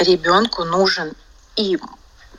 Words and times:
ребенку 0.00 0.64
нужен 0.64 1.12
и 1.56 1.78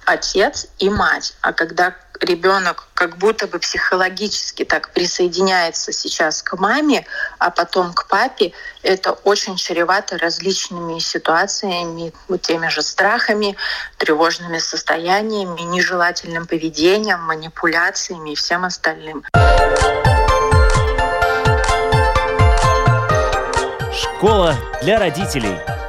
отец, 0.05 0.67
и 0.79 0.89
мать. 0.89 1.35
А 1.41 1.53
когда 1.53 1.95
ребенок 2.19 2.87
как 2.93 3.17
будто 3.17 3.47
бы 3.47 3.59
психологически 3.59 4.63
так 4.63 4.91
присоединяется 4.93 5.91
сейчас 5.91 6.43
к 6.43 6.57
маме, 6.57 7.05
а 7.39 7.49
потом 7.49 7.93
к 7.93 8.07
папе, 8.07 8.51
это 8.83 9.11
очень 9.11 9.55
чревато 9.55 10.17
различными 10.17 10.99
ситуациями, 10.99 12.13
вот 12.27 12.41
теми 12.41 12.67
же 12.67 12.81
страхами, 12.81 13.55
тревожными 13.97 14.59
состояниями, 14.59 15.61
нежелательным 15.61 16.45
поведением, 16.45 17.21
манипуляциями 17.21 18.31
и 18.31 18.35
всем 18.35 18.65
остальным. 18.65 19.23
Школа 23.93 24.55
для 24.81 24.99
родителей. 24.99 25.80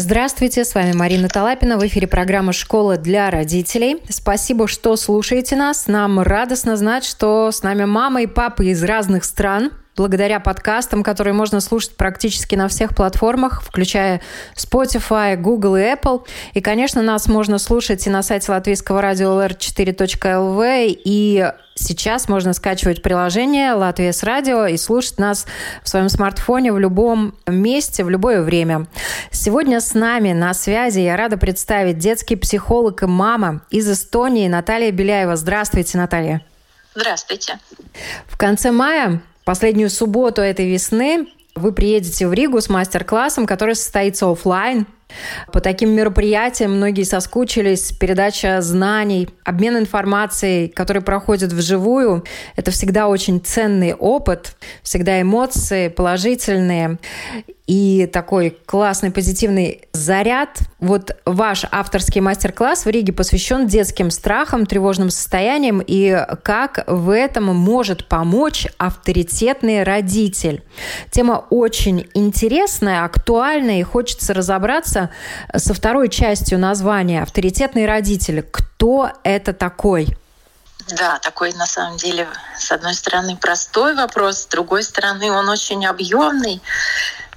Здравствуйте, 0.00 0.64
с 0.64 0.76
вами 0.76 0.92
Марина 0.92 1.28
Талапина. 1.28 1.76
В 1.76 1.84
эфире 1.84 2.06
программа 2.06 2.52
«Школа 2.52 2.98
для 2.98 3.32
родителей». 3.32 3.96
Спасибо, 4.08 4.68
что 4.68 4.94
слушаете 4.94 5.56
нас. 5.56 5.88
Нам 5.88 6.20
радостно 6.20 6.76
знать, 6.76 7.04
что 7.04 7.50
с 7.50 7.64
нами 7.64 7.84
мама 7.84 8.22
и 8.22 8.28
папа 8.28 8.62
из 8.62 8.80
разных 8.84 9.24
стран 9.24 9.72
благодаря 9.98 10.38
подкастам, 10.38 11.02
которые 11.02 11.34
можно 11.34 11.60
слушать 11.60 11.96
практически 11.96 12.54
на 12.54 12.68
всех 12.68 12.94
платформах, 12.94 13.62
включая 13.62 14.22
Spotify, 14.54 15.36
Google 15.36 15.76
и 15.76 15.80
Apple. 15.80 16.24
И, 16.54 16.60
конечно, 16.60 17.02
нас 17.02 17.26
можно 17.26 17.58
слушать 17.58 18.06
и 18.06 18.10
на 18.10 18.22
сайте 18.22 18.52
латвийского 18.52 19.02
радио 19.02 19.42
lr4.lv, 19.42 21.00
и 21.04 21.52
сейчас 21.74 22.28
можно 22.28 22.52
скачивать 22.52 23.02
приложение 23.02 23.72
«Латвия 23.72 24.12
с 24.12 24.22
радио» 24.22 24.66
и 24.66 24.76
слушать 24.76 25.18
нас 25.18 25.46
в 25.82 25.88
своем 25.88 26.08
смартфоне 26.08 26.72
в 26.72 26.78
любом 26.78 27.34
месте, 27.48 28.04
в 28.04 28.10
любое 28.10 28.42
время. 28.42 28.86
Сегодня 29.32 29.80
с 29.80 29.94
нами 29.94 30.32
на 30.32 30.54
связи 30.54 31.00
я 31.00 31.16
рада 31.16 31.36
представить 31.36 31.98
детский 31.98 32.36
психолог 32.36 33.02
и 33.02 33.06
мама 33.06 33.62
из 33.70 33.90
Эстонии 33.90 34.46
Наталья 34.46 34.92
Беляева. 34.92 35.34
Здравствуйте, 35.34 35.98
Наталья. 35.98 36.40
Здравствуйте. 36.94 37.58
В 38.26 38.36
конце 38.36 38.70
мая 38.70 39.20
последнюю 39.48 39.88
субботу 39.88 40.42
этой 40.42 40.70
весны 40.70 41.26
вы 41.54 41.72
приедете 41.72 42.28
в 42.28 42.34
Ригу 42.34 42.60
с 42.60 42.68
мастер-классом, 42.68 43.46
который 43.46 43.76
состоится 43.76 44.30
офлайн. 44.30 44.86
По 45.54 45.62
таким 45.62 45.88
мероприятиям 45.88 46.76
многие 46.76 47.04
соскучились. 47.04 47.92
Передача 47.92 48.60
знаний, 48.60 49.30
обмен 49.46 49.78
информацией, 49.78 50.68
который 50.68 51.00
проходит 51.00 51.50
вживую, 51.54 52.24
это 52.56 52.70
всегда 52.72 53.08
очень 53.08 53.40
ценный 53.40 53.94
опыт, 53.94 54.54
всегда 54.82 55.22
эмоции 55.22 55.88
положительные 55.88 56.98
и 57.68 58.06
такой 58.06 58.56
классный 58.64 59.10
позитивный 59.10 59.86
заряд. 59.92 60.58
Вот 60.80 61.14
ваш 61.26 61.66
авторский 61.70 62.22
мастер-класс 62.22 62.86
в 62.86 62.88
Риге 62.88 63.12
посвящен 63.12 63.66
детским 63.66 64.10
страхам, 64.10 64.64
тревожным 64.64 65.10
состояниям 65.10 65.82
и 65.86 66.16
как 66.42 66.84
в 66.86 67.10
этом 67.10 67.54
может 67.54 68.08
помочь 68.08 68.66
авторитетный 68.78 69.82
родитель. 69.82 70.64
Тема 71.10 71.44
очень 71.50 72.08
интересная, 72.14 73.04
актуальная 73.04 73.80
и 73.80 73.82
хочется 73.82 74.32
разобраться 74.32 75.10
со 75.54 75.74
второй 75.74 76.08
частью 76.08 76.58
названия 76.58 77.22
«Авторитетный 77.22 77.84
родитель». 77.84 78.42
Кто 78.50 79.10
это 79.24 79.52
такой? 79.52 80.16
Да, 80.96 81.18
такой 81.18 81.52
на 81.52 81.66
самом 81.66 81.98
деле, 81.98 82.26
с 82.56 82.72
одной 82.72 82.94
стороны, 82.94 83.36
простой 83.36 83.94
вопрос, 83.94 84.38
с 84.38 84.46
другой 84.46 84.82
стороны, 84.82 85.30
он 85.30 85.50
очень 85.50 85.84
объемный. 85.84 86.62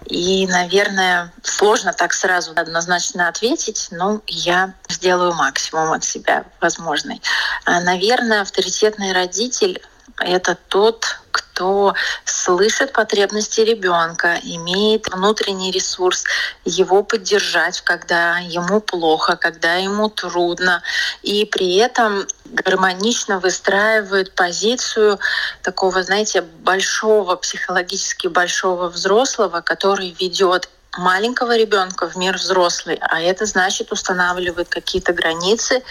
И, 0.08 0.48
наверное, 0.48 1.32
сложно 1.44 1.94
так 1.94 2.14
сразу 2.14 2.52
однозначно 2.56 3.28
ответить, 3.28 3.88
но 3.92 4.22
я 4.28 4.74
сделаю 4.90 5.34
максимум 5.34 5.94
от 5.94 6.04
себя 6.04 6.46
возможный. 6.60 7.22
А, 7.66 7.80
наверное, 7.82 8.42
авторитетный 8.42 9.14
родитель 9.14 9.82
это 10.18 10.56
тот, 10.68 11.20
кто 11.32 11.94
слышит 12.42 12.92
потребности 12.94 13.62
ребенка, 13.62 14.40
имеет 14.42 15.08
внутренний 15.08 15.72
ресурс 15.72 16.24
его 16.66 17.04
поддержать, 17.04 17.82
когда 17.82 18.40
ему 18.40 18.82
плохо, 18.82 19.36
когда 19.36 19.76
ему 19.76 20.10
трудно, 20.10 20.82
и 21.22 21.46
при 21.46 21.76
этом 21.76 22.26
гармонично 22.46 23.40
выстраивает 23.40 24.34
позицию 24.34 25.20
такого, 25.62 26.04
знаете, 26.04 26.42
большого, 26.42 27.36
психологически 27.36 28.28
большого 28.28 28.90
взрослого, 28.90 29.62
который 29.62 30.16
ведет 30.20 30.70
маленького 30.98 31.56
ребенка 31.56 32.10
в 32.10 32.18
мир 32.18 32.36
взрослый, 32.36 33.00
а 33.02 33.22
это 33.22 33.46
значит 33.46 33.92
устанавливает 33.92 34.68
какие-то 34.68 35.14
границы, 35.14 35.84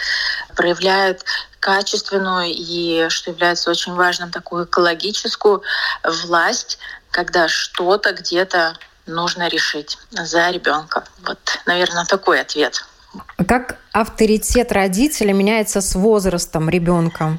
проявляет 0.55 1.23
качественную 1.61 2.47
и, 2.49 3.07
что 3.09 3.31
является 3.31 3.69
очень 3.69 3.93
важным, 3.93 4.31
такую 4.31 4.65
экологическую 4.65 5.61
власть, 6.25 6.79
когда 7.11 7.47
что-то 7.47 8.13
где-то 8.13 8.75
нужно 9.05 9.47
решить 9.47 9.97
за 10.11 10.49
ребенка. 10.49 11.05
Вот, 11.25 11.39
наверное, 11.65 12.05
такой 12.05 12.41
ответ. 12.41 12.83
Как 13.47 13.77
авторитет 13.91 14.71
родителя 14.71 15.33
меняется 15.33 15.81
с 15.81 15.95
возрастом 15.95 16.69
ребенка? 16.69 17.37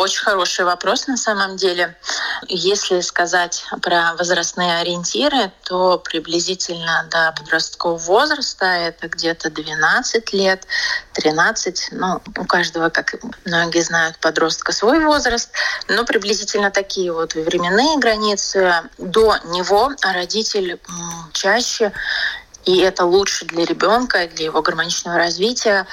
Очень 0.00 0.20
хороший 0.20 0.64
вопрос 0.64 1.08
на 1.08 1.18
самом 1.18 1.58
деле. 1.58 1.94
Если 2.48 3.02
сказать 3.02 3.66
про 3.82 4.14
возрастные 4.14 4.78
ориентиры, 4.78 5.52
то 5.64 5.98
приблизительно 5.98 7.06
до 7.10 7.34
подросткового 7.36 7.98
возраста 7.98 8.64
это 8.64 9.08
где-то 9.08 9.50
12 9.50 10.32
лет, 10.32 10.66
13. 11.12 11.88
Ну, 11.92 12.18
у 12.38 12.44
каждого, 12.46 12.88
как 12.88 13.16
многие 13.44 13.82
знают, 13.82 14.16
подростка 14.20 14.72
свой 14.72 15.04
возраст, 15.04 15.50
но 15.86 16.06
приблизительно 16.06 16.70
такие 16.70 17.12
вот 17.12 17.34
временные 17.34 17.98
границы. 17.98 18.72
До 18.96 19.36
него 19.44 19.92
родитель 20.00 20.80
чаще 21.34 21.92
и 22.64 22.78
это 22.78 23.04
лучше 23.04 23.46
для 23.46 23.64
ребенка, 23.64 24.28
для 24.28 24.46
его 24.46 24.60
гармоничного 24.60 25.16
развития, 25.16 25.86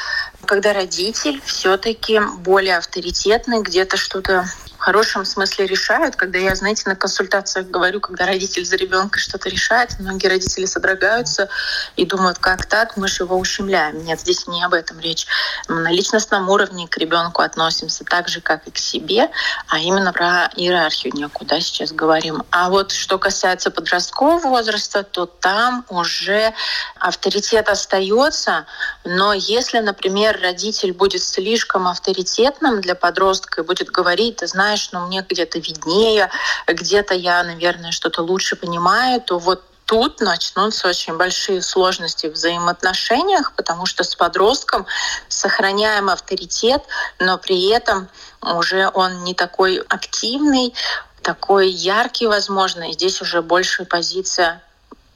когда 0.48 0.74
родитель 0.74 1.40
все-таки 1.46 2.20
более 2.40 2.78
авторитетный, 2.78 3.62
где-то 3.62 3.98
что-то 3.98 4.46
хорошем 4.88 5.26
смысле 5.26 5.66
решают. 5.66 6.16
Когда 6.16 6.40
я, 6.40 6.56
знаете, 6.56 6.84
на 6.86 6.96
консультациях 6.96 7.68
говорю, 7.68 8.00
когда 8.00 8.26
родитель 8.26 8.64
за 8.64 8.78
ребенка 8.78 9.20
что-то 9.20 9.50
решает, 9.50 10.00
многие 10.00 10.28
родители 10.28 10.66
содрогаются 10.66 11.50
и 11.98 12.06
думают, 12.06 12.40
как 12.40 12.66
так, 12.66 12.96
мы 12.96 13.10
же 13.10 13.24
его 13.24 13.36
ущемляем. 13.36 14.06
Нет, 14.06 14.22
здесь 14.22 14.48
не 14.48 14.64
об 14.64 14.74
этом 14.74 14.98
речь. 15.02 15.28
Мы 15.68 15.82
на 15.82 15.92
личностном 15.92 16.48
уровне 16.50 16.88
к 16.88 16.98
ребенку 16.98 17.42
относимся 17.42 18.06
так 18.06 18.30
же, 18.30 18.40
как 18.40 18.66
и 18.66 18.72
к 18.72 18.78
себе, 18.78 19.30
а 19.68 19.80
именно 19.80 20.14
про 20.14 20.50
иерархию 20.56 21.14
некую, 21.14 21.46
да, 21.50 21.60
сейчас 21.60 21.92
говорим. 21.92 22.44
А 22.52 22.70
вот 22.70 22.94
что 22.94 23.20
касается 23.20 23.72
подросткового 23.72 24.48
возраста, 24.48 25.04
то 25.04 25.26
там 25.26 25.86
уже 25.90 26.54
авторитет 26.98 27.68
остается, 27.68 28.66
но 29.04 29.34
если, 29.34 29.80
например, 29.80 30.40
родитель 30.42 30.94
будет 30.94 31.24
слишком 31.24 31.90
авторитетным 31.90 32.80
для 32.80 32.96
подростка 32.96 33.60
и 33.60 33.66
будет 33.66 33.90
говорить, 33.90 34.38
ты 34.38 34.48
знаешь, 34.48 34.77
знаешь, 34.78 34.90
но 34.92 35.08
мне 35.08 35.26
где-то 35.28 35.60
виднее, 35.60 36.30
где-то 36.68 37.14
я, 37.14 37.44
наверное, 37.44 37.92
что-то 37.92 38.22
лучше 38.22 38.56
понимаю, 38.56 39.22
то 39.22 39.40
вот 39.40 39.64
тут 39.86 40.22
начнутся 40.22 40.90
очень 40.90 41.16
большие 41.18 41.62
сложности 41.62 42.28
в 42.28 42.34
взаимоотношениях, 42.34 43.54
потому 43.56 43.86
что 43.86 44.04
с 44.04 44.16
подростком 44.16 44.86
сохраняем 45.30 46.10
авторитет, 46.10 46.84
но 47.20 47.38
при 47.38 47.70
этом 47.70 48.10
уже 48.42 48.90
он 48.94 49.24
не 49.24 49.34
такой 49.34 49.78
активный, 49.90 50.74
такой 51.22 51.70
яркий, 51.70 52.28
возможно, 52.28 52.90
и 52.90 52.94
здесь 52.94 53.22
уже 53.22 53.42
больше 53.42 53.86
позиция 53.86 54.62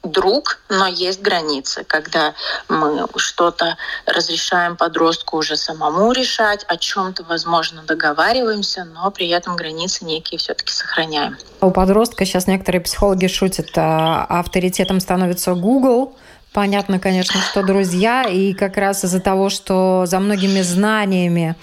друг, 0.02 0.58
но 0.68 0.86
есть 0.86 1.22
границы, 1.22 1.84
когда 1.86 2.34
мы 2.68 3.06
что-то 3.16 3.76
разрешаем 4.06 4.76
подростку 4.76 5.38
уже 5.38 5.56
самому 5.56 6.12
решать, 6.12 6.64
о 6.68 6.76
чем-то, 6.76 7.24
возможно, 7.24 7.82
договариваемся, 7.82 8.84
но 8.84 9.10
при 9.10 9.28
этом 9.28 9.56
границы 9.56 10.04
некие 10.04 10.38
все-таки 10.38 10.72
сохраняем. 10.72 11.36
У 11.60 11.70
подростка 11.70 12.24
сейчас 12.24 12.46
некоторые 12.46 12.80
психологи 12.80 13.26
шутят, 13.26 13.70
а 13.76 14.24
авторитетом 14.28 15.00
становится 15.00 15.54
Google, 15.54 16.14
Понятно, 16.52 16.98
конечно, 16.98 17.40
что 17.40 17.62
друзья, 17.62 18.24
и 18.24 18.52
как 18.52 18.76
раз 18.76 19.04
из-за 19.04 19.20
того, 19.20 19.48
что 19.48 20.04
за 20.04 20.20
многими 20.20 20.60
знаниями 20.60 21.56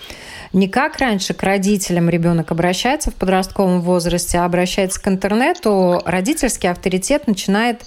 не 0.51 0.68
как 0.68 0.97
раньше 0.97 1.35
к 1.35 1.44
родителям 1.44 2.09
ребенок 2.09 2.51
обращается 2.51 3.12
в 3.12 3.15
подростковом 3.15 3.81
возрасте, 3.81 4.39
а 4.39 4.45
обращается 4.45 5.00
к 5.00 5.07
интернету, 5.07 6.01
родительский 6.06 6.69
авторитет 6.69 7.27
начинает 7.27 7.83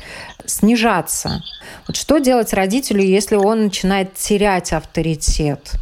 снижаться. 0.47 1.43
Вот 1.87 1.97
что 1.97 2.19
делать 2.19 2.53
родителю, 2.53 3.03
если 3.03 3.37
он 3.37 3.65
начинает 3.65 4.15
терять 4.15 4.73
авторитет? 4.73 5.73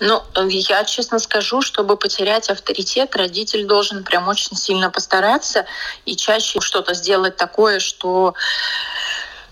Ну, 0.00 0.22
я 0.48 0.84
честно 0.84 1.18
скажу, 1.18 1.62
чтобы 1.62 1.96
потерять 1.96 2.50
авторитет, 2.50 3.14
родитель 3.16 3.64
должен 3.66 4.04
прям 4.04 4.28
очень 4.28 4.56
сильно 4.56 4.90
постараться 4.90 5.66
и 6.04 6.16
чаще 6.16 6.60
что-то 6.60 6.94
сделать 6.94 7.36
такое, 7.36 7.78
что 7.78 8.34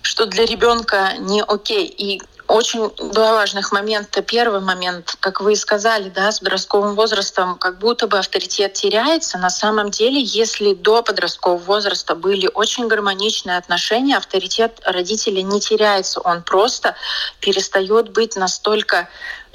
что 0.02 0.26
для 0.26 0.44
ребенка 0.44 1.14
не 1.18 1.42
окей. 1.42 1.86
И 1.86 2.20
очень 2.52 2.90
два 3.12 3.32
важных 3.32 3.72
момента. 3.72 4.20
Первый 4.20 4.60
момент, 4.60 5.16
как 5.20 5.40
вы 5.40 5.56
сказали, 5.56 6.10
да, 6.10 6.31
с 6.31 6.38
подростковым 6.40 6.94
возрастом 6.94 7.56
как 7.56 7.78
будто 7.78 8.06
бы 8.06 8.19
авторитет 8.19 8.75
теряется. 8.75 9.38
На 9.38 9.49
самом 9.49 9.90
деле, 9.90 10.20
если 10.20 10.75
до 10.75 11.02
подросткового 11.02 11.58
возраста 11.58 12.14
были 12.14 12.50
очень 12.52 12.88
гармоничные 12.88 13.56
отношения, 13.56 14.19
авторитет 14.19 14.82
родителя 14.84 15.40
не 15.40 15.60
теряется. 15.60 16.20
Он 16.20 16.43
просто 16.43 16.94
перестает 17.40 18.10
быть 18.10 18.37
настолько 18.37 19.08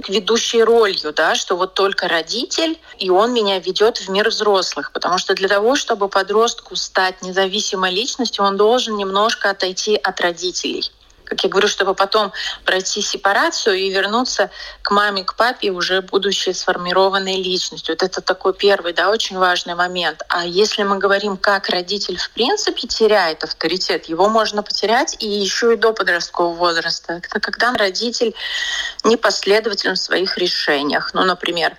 ведущей 0.08 0.64
ролью, 0.64 1.14
да, 1.14 1.36
что 1.36 1.56
вот 1.56 1.76
только 1.76 2.08
родитель, 2.08 2.80
и 2.98 3.12
он 3.12 3.32
меня 3.32 3.60
ведет 3.60 3.98
в 3.98 4.10
мир 4.10 4.30
взрослых. 4.30 4.92
Потому 4.92 5.20
что 5.20 5.36
для 5.36 5.48
того, 5.48 5.76
чтобы 5.76 6.10
подростку 6.10 6.76
стать 6.76 7.22
независимой 7.22 7.92
личностью, 7.92 8.44
он 8.44 8.58
должен 8.58 8.98
немножко 8.98 9.52
отойти 9.52 9.96
от 9.96 10.20
родителей 10.20 10.92
как 11.28 11.44
я 11.44 11.50
говорю, 11.50 11.68
чтобы 11.68 11.94
потом 11.94 12.32
пройти 12.64 13.02
сепарацию 13.02 13.76
и 13.76 13.90
вернуться 13.90 14.50
к 14.82 14.92
маме, 14.92 15.24
к 15.24 15.36
папе, 15.36 15.72
уже 15.72 16.02
будучи 16.02 16.52
сформированной 16.52 17.36
личностью. 17.36 17.96
Вот 17.96 18.04
это 18.04 18.22
такой 18.22 18.54
первый, 18.54 18.94
да, 18.94 19.10
очень 19.10 19.38
важный 19.38 19.76
момент. 19.76 20.24
А 20.30 20.46
если 20.46 20.84
мы 20.84 20.98
говорим, 20.98 21.38
как 21.38 21.70
родитель 21.70 22.18
в 22.18 22.30
принципе 22.32 22.88
теряет 22.88 23.44
авторитет, 23.44 24.06
его 24.06 24.30
можно 24.30 24.64
потерять 24.64 25.18
и 25.20 25.28
еще 25.28 25.74
и 25.74 25.78
до 25.78 25.92
подросткового 25.94 26.54
возраста. 26.54 27.22
Это 27.24 27.40
когда 27.40 27.74
родитель 27.74 28.34
непоследователен 29.04 29.96
в 29.96 30.00
своих 30.00 30.38
решениях. 30.38 31.14
Ну, 31.14 31.24
например, 31.24 31.76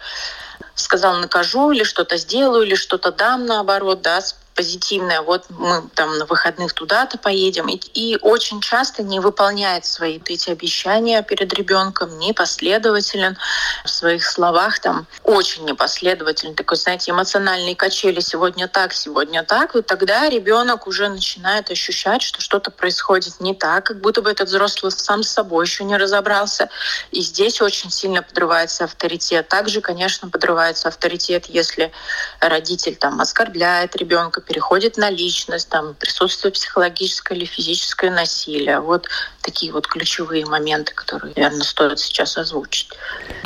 сказал 0.75 1.17
накажу 1.17 1.71
или 1.71 1.85
что-то 1.85 2.17
сделаю, 2.17 2.65
или 2.67 2.75
что-то 2.75 3.13
дам 3.13 3.47
наоборот, 3.47 4.03
да, 4.03 4.21
позитивное, 4.59 5.23
вот 5.23 5.45
мы 5.51 5.89
там 5.95 6.19
на 6.19 6.27
выходных 6.27 6.73
туда-то 6.73 7.17
поедем, 7.17 7.69
и, 7.69 7.77
и 7.95 8.19
очень 8.21 8.61
часто 8.61 9.05
не 9.05 9.21
выполняет 9.21 9.85
свои 9.85 10.19
эти 10.27 10.51
обещания 10.51 11.23
перед 11.23 11.55
ребенком, 11.55 12.19
непоследователен 12.19 13.39
в 13.85 13.89
своих 13.89 14.27
словах, 14.27 14.81
там 14.81 15.07
очень 15.23 15.65
непоследователен, 15.65 16.57
такой, 16.57 16.77
знаете, 16.77 17.13
эмоциональные 17.13 17.77
качели 17.77 18.19
сегодня 18.19 18.67
так, 18.67 18.95
сегодня 18.95 19.45
так, 19.45 19.77
и 19.77 19.83
тогда 19.83 20.29
ребенок 20.29 20.89
уже 20.89 21.09
начинает 21.09 21.71
ощущать, 21.71 22.23
что 22.23 22.41
что-то 22.41 22.73
происходит 22.73 23.39
не 23.39 23.55
так, 23.55 23.87
как 23.87 24.01
будто 24.01 24.23
бы 24.23 24.31
этот 24.31 24.49
взрослый 24.49 24.91
сам 24.91 25.23
с 25.23 25.31
собой 25.31 25.67
еще 25.67 25.85
не 25.85 25.97
разобрался, 25.97 26.69
и 27.13 27.21
здесь 27.21 27.61
очень 27.61 27.93
сильно 27.93 28.25
подрывается 28.25 28.83
авторитет. 28.85 29.47
Также, 29.47 29.81
конечно, 29.81 30.29
подрывается 30.29 30.89
авторитет, 30.89 31.47
если 31.47 31.93
родитель 32.41 32.97
там 32.97 33.21
оскорбляет 33.21 33.95
ребенка, 33.95 34.48
переходит 34.49 34.97
на 34.97 35.11
личность, 35.11 35.69
там 35.69 35.95
присутствует 35.95 36.55
психологическое 36.55 37.35
или 37.35 37.45
физическое 37.45 38.11
насилие. 38.11 38.81
Вот 38.81 39.07
такие 39.43 39.73
вот 39.73 39.87
ключевые 39.87 40.47
моменты, 40.47 40.95
которые, 40.95 41.35
наверное, 41.37 41.63
стоит 41.63 41.99
сейчас 41.99 42.37
озвучить. 42.37 42.89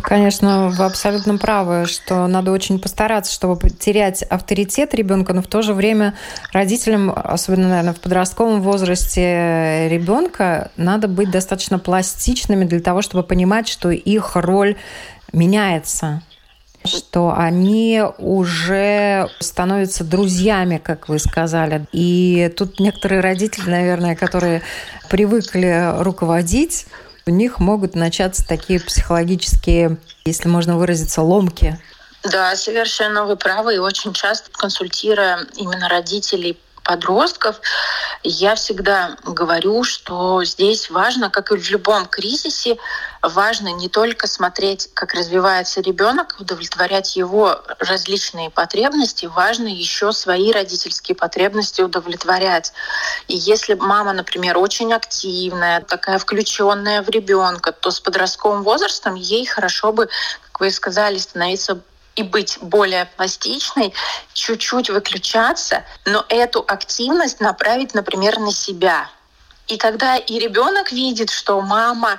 Конечно, 0.03 0.69
вы 0.69 0.85
абсолютно 0.85 1.37
правы, 1.37 1.87
что 1.87 2.27
надо 2.27 2.53
очень 2.53 2.79
постараться, 2.79 3.33
чтобы 3.33 3.71
терять 3.71 4.23
авторитет 4.23 4.95
ребенка, 4.95 5.33
но 5.33 5.43
в 5.43 5.47
то 5.47 5.63
же 5.63 5.75
время 5.75 6.17
родителям, 6.53 7.13
особенно, 7.15 7.69
наверное, 7.69 7.95
в 7.95 8.01
подростковом 8.01 8.63
возрасте 8.63 9.89
ребенка, 9.91 10.71
надо 10.77 11.09
быть 11.09 11.31
достаточно 11.31 11.79
пластичными 11.79 12.65
для 12.65 12.81
того, 12.81 13.03
чтобы 13.03 13.23
понимать, 13.23 13.69
что 13.69 13.91
их 13.91 14.37
роль 14.37 14.77
меняется 15.33 16.23
что 16.85 17.35
они 17.37 18.03
уже 18.19 19.29
становятся 19.41 20.05
друзьями, 20.05 20.81
как 20.83 21.09
вы 21.09 21.19
сказали. 21.19 21.87
И 21.93 22.53
тут 22.57 22.81
некоторые 22.81 23.21
родители, 23.21 23.71
наверное, 23.71 24.17
которые 24.17 24.63
привыкли 25.09 25.95
руководить, 26.03 26.87
у 27.27 27.31
них 27.31 27.61
могут 27.61 27.95
начаться 27.95 28.47
такие 28.47 28.81
психологические, 28.81 29.99
если 30.25 30.49
можно 30.49 30.77
выразиться, 30.77 31.23
ломки. 31.23 31.79
Да, 32.25 32.55
совершенно 32.57 33.25
вы 33.25 33.37
правы. 33.37 33.75
И 33.77 33.79
очень 33.79 34.13
часто 34.13 34.51
консультируя 34.53 35.47
именно 35.57 35.89
родителей 35.89 36.59
подростков, 36.83 37.61
я 38.23 38.55
всегда 38.55 39.17
говорю, 39.25 39.85
что 39.85 40.45
здесь 40.45 40.91
важно, 40.91 41.31
как 41.31 41.53
и 41.53 41.57
в 41.57 41.71
любом 41.71 42.07
кризисе, 42.07 42.77
важно 43.21 43.69
не 43.69 43.89
только 43.89 44.27
смотреть, 44.27 44.91
как 44.95 45.15
развивается 45.15 45.81
ребенок, 45.81 46.37
удовлетворять 46.39 47.17
его 47.17 47.63
различные 47.79 48.51
потребности, 48.51 49.27
важно 49.27 49.69
еще 49.69 50.13
свои 50.13 50.53
родительские 50.53 51.15
потребности 51.15 51.83
удовлетворять. 51.83 52.73
И 53.29 53.37
если 53.37 53.75
мама, 53.75 54.13
например, 54.13 54.59
очень 54.59 54.93
активная, 54.93 55.81
такая 55.81 56.19
включенная 56.19 57.03
в 57.03 57.09
ребенка, 57.09 57.73
то 57.73 57.91
с 57.91 58.01
подростковым 58.01 58.63
возрастом 58.63 59.15
ей 59.15 59.47
хорошо 59.47 59.93
бы, 59.93 60.09
как 60.43 60.61
вы 60.61 60.71
сказали, 60.71 61.19
становиться 61.19 61.81
и 62.17 62.23
быть 62.23 62.59
более 62.61 63.07
пластичной, 63.17 63.95
чуть-чуть 64.33 64.91
выключаться, 64.91 65.85
но 66.05 66.25
эту 66.29 66.65
активность 66.67 67.41
направить, 67.41 67.95
например, 67.95 68.39
на 68.39 68.53
себя. 68.53 69.09
И 69.69 69.77
тогда 69.77 70.17
и 70.17 70.39
ребенок 70.39 70.93
видит, 70.93 71.31
что 71.31 71.61
мама 71.61 72.19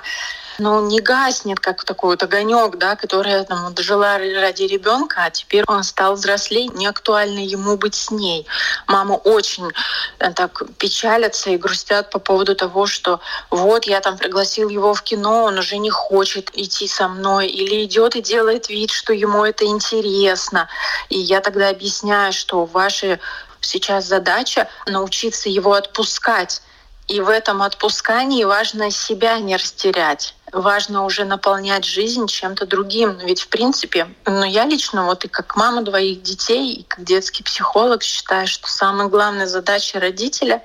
ну, 0.58 0.86
не 0.86 1.00
гаснет, 1.00 1.60
как 1.60 1.84
такой 1.84 2.10
вот 2.10 2.22
огонек, 2.22 2.76
да, 2.76 2.96
который 2.96 3.44
там 3.44 3.68
вот, 3.68 3.78
жила 3.78 4.18
ради 4.18 4.62
ребенка, 4.64 5.24
а 5.24 5.30
теперь 5.30 5.64
он 5.66 5.82
стал 5.82 6.14
взрослее, 6.14 6.68
не 6.68 6.86
актуально 6.86 7.40
ему 7.40 7.76
быть 7.76 7.94
с 7.94 8.10
ней. 8.10 8.46
Мама 8.86 9.14
очень 9.14 9.70
э, 10.18 10.32
так 10.32 10.62
печалятся 10.78 11.50
и 11.50 11.56
грустят 11.56 12.10
по 12.10 12.18
поводу 12.18 12.54
того, 12.54 12.86
что 12.86 13.20
вот 13.50 13.84
я 13.84 14.00
там 14.00 14.16
пригласил 14.16 14.68
его 14.68 14.94
в 14.94 15.02
кино, 15.02 15.44
он 15.44 15.58
уже 15.58 15.78
не 15.78 15.90
хочет 15.90 16.50
идти 16.54 16.86
со 16.86 17.08
мной, 17.08 17.48
или 17.48 17.84
идет 17.84 18.16
и 18.16 18.22
делает 18.22 18.68
вид, 18.68 18.90
что 18.90 19.12
ему 19.12 19.44
это 19.44 19.64
интересно. 19.64 20.68
И 21.08 21.18
я 21.18 21.40
тогда 21.40 21.70
объясняю, 21.70 22.32
что 22.32 22.64
ваша 22.64 23.18
сейчас 23.60 24.06
задача 24.06 24.68
научиться 24.86 25.48
его 25.48 25.72
отпускать. 25.72 26.62
И 27.08 27.20
в 27.20 27.28
этом 27.28 27.62
отпускании 27.62 28.44
важно 28.44 28.90
себя 28.90 29.38
не 29.38 29.56
растерять 29.56 30.34
важно 30.54 31.04
уже 31.04 31.24
наполнять 31.24 31.84
жизнь 31.84 32.26
чем-то 32.26 32.66
другим. 32.66 33.18
Ведь, 33.18 33.42
в 33.42 33.48
принципе, 33.48 34.08
ну, 34.24 34.44
я 34.44 34.64
лично, 34.64 35.04
вот 35.04 35.24
и 35.24 35.28
как 35.28 35.56
мама 35.56 35.82
двоих 35.82 36.22
детей, 36.22 36.72
и 36.74 36.82
как 36.84 37.04
детский 37.04 37.42
психолог 37.42 38.02
считаю, 38.02 38.46
что 38.46 38.68
самая 38.68 39.08
главная 39.08 39.46
задача 39.46 40.00
родителя 40.00 40.62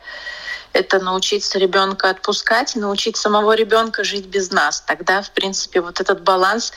это 0.73 0.99
научиться 0.99 1.57
ребенка 1.57 2.09
отпускать 2.09 2.75
научить 2.75 3.17
самого 3.17 3.53
ребенка 3.53 4.03
жить 4.03 4.27
без 4.27 4.51
нас. 4.51 4.81
Тогда, 4.81 5.21
в 5.21 5.31
принципе, 5.31 5.81
вот 5.81 5.99
этот 5.99 6.21
баланс 6.21 6.71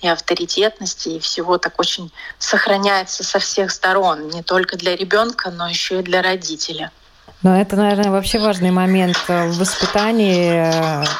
и 0.00 0.08
авторитетности 0.08 1.10
и 1.10 1.20
всего 1.20 1.58
так 1.58 1.78
очень 1.78 2.12
сохраняется 2.38 3.22
со 3.22 3.38
всех 3.38 3.70
сторон, 3.70 4.28
не 4.28 4.42
только 4.42 4.76
для 4.76 4.96
ребенка, 4.96 5.50
но 5.50 5.68
еще 5.68 6.00
и 6.00 6.02
для 6.02 6.22
родителя. 6.22 6.90
Но 7.42 7.58
это, 7.58 7.76
наверное, 7.76 8.10
вообще 8.10 8.38
важный 8.38 8.70
момент 8.70 9.16
в 9.28 9.58
воспитании 9.58 10.72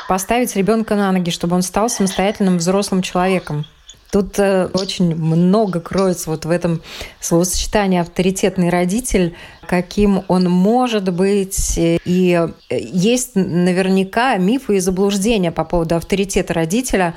поставить 0.09 0.57
ребенка 0.57 0.95
на 0.97 1.13
ноги, 1.13 1.31
чтобы 1.31 1.57
он 1.57 1.63
стал 1.63 1.89
самостоятельным 1.89 2.59
взрослым 2.59 3.03
человеком. 3.03 3.67
Тут 4.11 4.39
э, 4.39 4.67
очень 4.73 5.15
много 5.15 5.81
кроется 5.81 6.31
вот 6.31 6.45
в 6.45 6.51
этом 6.51 6.81
словосочетании 7.21 7.99
авторитетный 7.99 8.71
родитель, 8.71 9.35
каким 9.67 10.23
он 10.29 10.49
может 10.49 11.13
быть. 11.13 11.75
И 11.77 12.49
есть 12.71 13.33
наверняка 13.35 14.37
мифы 14.37 14.77
и 14.77 14.81
заблуждения 14.81 15.51
по 15.51 15.65
поводу 15.65 15.97
авторитета 15.97 16.55
родителя. 16.55 17.15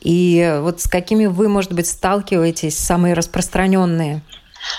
И 0.00 0.58
вот 0.60 0.80
с 0.80 0.88
какими 0.88 1.26
вы, 1.26 1.48
может 1.48 1.72
быть, 1.72 1.86
сталкиваетесь, 1.86 2.76
самые 2.76 3.14
распространенные? 3.14 4.20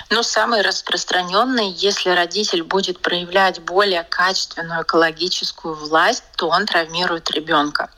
Ну, 0.09 0.23
самый 0.23 0.61
распространенный, 0.61 1.69
если 1.69 2.09
родитель 2.09 2.63
будет 2.63 2.99
проявлять 2.99 3.61
более 3.61 4.03
качественную 4.03 4.83
экологическую 4.83 5.75
власть, 5.75 6.23
то 6.35 6.49
он 6.49 6.65
травмирует 6.65 7.31
ребенка. 7.31 7.89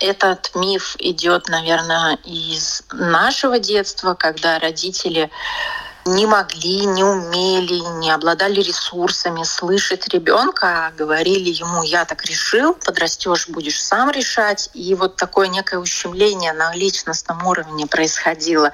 Этот 0.00 0.54
миф 0.54 0.96
идет, 0.98 1.48
наверное, 1.48 2.18
из 2.24 2.82
нашего 2.92 3.58
детства, 3.58 4.14
когда 4.14 4.58
родители 4.58 5.30
не 6.06 6.24
могли, 6.26 6.86
не 6.86 7.02
умели, 7.02 7.80
не 7.98 8.10
обладали 8.10 8.60
ресурсами 8.60 9.42
слышать 9.42 10.08
ребенка, 10.08 10.86
а 10.86 10.90
говорили 10.92 11.50
ему, 11.50 11.82
я 11.82 12.04
так 12.04 12.24
решил, 12.24 12.74
подрастешь, 12.74 13.48
будешь 13.48 13.82
сам 13.82 14.10
решать. 14.10 14.70
И 14.72 14.94
вот 14.94 15.16
такое 15.16 15.48
некое 15.48 15.78
ущемление 15.78 16.52
на 16.52 16.74
личностном 16.74 17.44
уровне 17.46 17.86
происходило. 17.86 18.72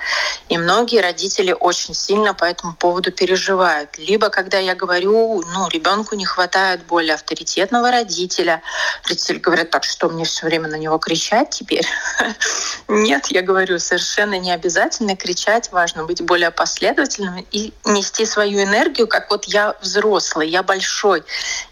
И 0.48 0.58
многие 0.58 1.00
родители 1.00 1.56
очень 1.58 1.94
сильно 1.94 2.34
по 2.34 2.44
этому 2.44 2.74
поводу 2.74 3.10
переживают. 3.10 3.96
Либо 3.96 4.28
когда 4.28 4.58
я 4.58 4.74
говорю, 4.74 5.42
ну, 5.54 5.68
ребенку 5.68 6.14
не 6.14 6.26
хватает 6.26 6.84
более 6.86 7.14
авторитетного 7.14 7.90
родителя, 7.90 8.62
родители 9.08 9.38
говорят, 9.38 9.70
так 9.70 9.84
что 9.84 10.08
мне 10.10 10.24
все 10.24 10.46
время 10.46 10.68
на 10.68 10.76
него 10.76 10.98
кричать 10.98 11.50
теперь? 11.50 11.86
Нет, 12.88 13.28
я 13.28 13.42
говорю, 13.42 13.78
совершенно 13.78 14.38
не 14.38 14.52
обязательно 14.52 15.16
кричать, 15.16 15.72
важно 15.72 16.04
быть 16.04 16.20
более 16.22 16.50
последовательным 16.50 17.21
обязательно 17.22 17.44
и 17.50 17.72
нести 17.84 18.26
свою 18.26 18.62
энергию, 18.62 19.06
как 19.06 19.30
вот 19.30 19.44
я 19.44 19.74
взрослый, 19.80 20.48
я 20.48 20.62
большой, 20.62 21.22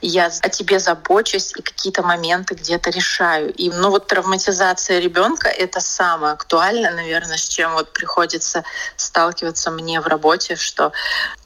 я 0.00 0.26
о 0.26 0.48
тебе 0.48 0.78
забочусь 0.78 1.52
и 1.56 1.62
какие-то 1.62 2.02
моменты 2.02 2.54
где-то 2.54 2.90
решаю. 2.90 3.52
И 3.52 3.70
ну 3.70 3.90
вот 3.90 4.06
травматизация 4.06 4.98
ребенка 5.00 5.48
это 5.48 5.80
самое 5.80 6.34
актуальное, 6.34 6.92
наверное, 6.92 7.36
с 7.36 7.48
чем 7.48 7.72
вот 7.72 7.92
приходится 7.92 8.64
сталкиваться 8.96 9.70
мне 9.70 10.00
в 10.00 10.06
работе, 10.06 10.56
что 10.56 10.92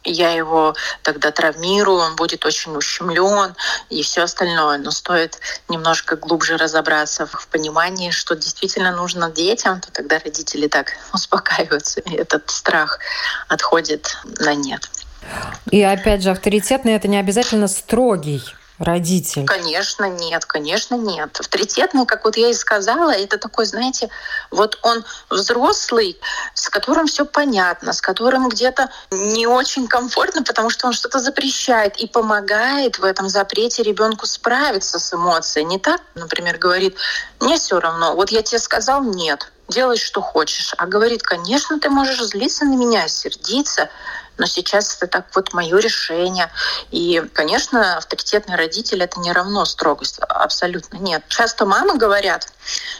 я 0.04 0.30
его 0.32 0.74
тогда 1.02 1.30
травмирую, 1.30 1.98
он 1.98 2.16
будет 2.16 2.44
очень 2.44 2.76
ущемлен 2.76 3.54
и 3.90 4.02
все 4.02 4.22
остальное. 4.22 4.78
Но 4.78 4.90
стоит 4.90 5.38
немножко 5.68 6.16
глубже 6.16 6.56
разобраться 6.56 7.26
в 7.26 7.48
понимании, 7.48 8.10
что 8.10 8.34
действительно 8.34 8.92
нужно 8.92 9.30
детям, 9.30 9.80
то 9.80 9.90
тогда 9.92 10.18
родители 10.18 10.68
так 10.68 10.92
успокаиваются, 11.12 12.00
и 12.00 12.14
этот 12.14 12.50
страх 12.50 12.98
отходит 13.48 14.16
на 14.38 14.54
нет. 14.54 14.88
И 15.70 15.82
опять 15.82 16.22
же, 16.22 16.30
авторитетный 16.30 16.92
это 16.92 17.08
не 17.08 17.16
обязательно 17.16 17.66
строгий 17.66 18.42
родитель? 18.78 19.46
Конечно, 19.46 20.08
нет, 20.08 20.44
конечно, 20.44 20.94
нет. 20.94 21.38
Авторитетный, 21.38 22.06
как 22.06 22.24
вот 22.24 22.36
я 22.36 22.50
и 22.50 22.54
сказала, 22.54 23.10
это 23.10 23.38
такой, 23.38 23.66
знаете, 23.66 24.10
вот 24.50 24.78
он 24.82 25.04
взрослый, 25.30 26.18
с 26.54 26.68
которым 26.68 27.06
все 27.06 27.24
понятно, 27.24 27.92
с 27.92 28.00
которым 28.00 28.48
где-то 28.48 28.90
не 29.10 29.46
очень 29.46 29.86
комфортно, 29.86 30.42
потому 30.42 30.70
что 30.70 30.86
он 30.86 30.92
что-то 30.92 31.18
запрещает 31.18 31.96
и 31.96 32.06
помогает 32.06 32.98
в 32.98 33.04
этом 33.04 33.28
запрете 33.28 33.82
ребенку 33.82 34.26
справиться 34.26 34.98
с 34.98 35.12
эмоцией. 35.12 35.64
Не 35.66 35.78
так, 35.78 36.00
например, 36.14 36.58
говорит, 36.58 36.96
мне 37.40 37.56
все 37.56 37.78
равно, 37.80 38.14
вот 38.14 38.30
я 38.30 38.42
тебе 38.42 38.58
сказал 38.58 39.02
нет, 39.02 39.50
делай, 39.68 39.96
что 39.96 40.20
хочешь. 40.20 40.74
А 40.78 40.86
говорит, 40.86 41.22
конечно, 41.22 41.78
ты 41.80 41.90
можешь 41.90 42.22
злиться 42.22 42.64
на 42.64 42.74
меня, 42.74 43.08
сердиться, 43.08 43.88
но 44.36 44.46
сейчас 44.46 44.96
это 44.96 45.06
так 45.06 45.26
вот 45.34 45.52
мое 45.52 45.78
решение. 45.78 46.50
И, 46.90 47.22
конечно, 47.32 47.96
авторитетный 47.96 48.56
родитель 48.56 49.02
это 49.02 49.20
не 49.20 49.32
равно 49.32 49.64
строгость. 49.64 50.18
Абсолютно 50.20 50.96
нет. 50.96 51.22
Часто 51.28 51.66
мамы 51.66 51.96
говорят, 51.96 52.48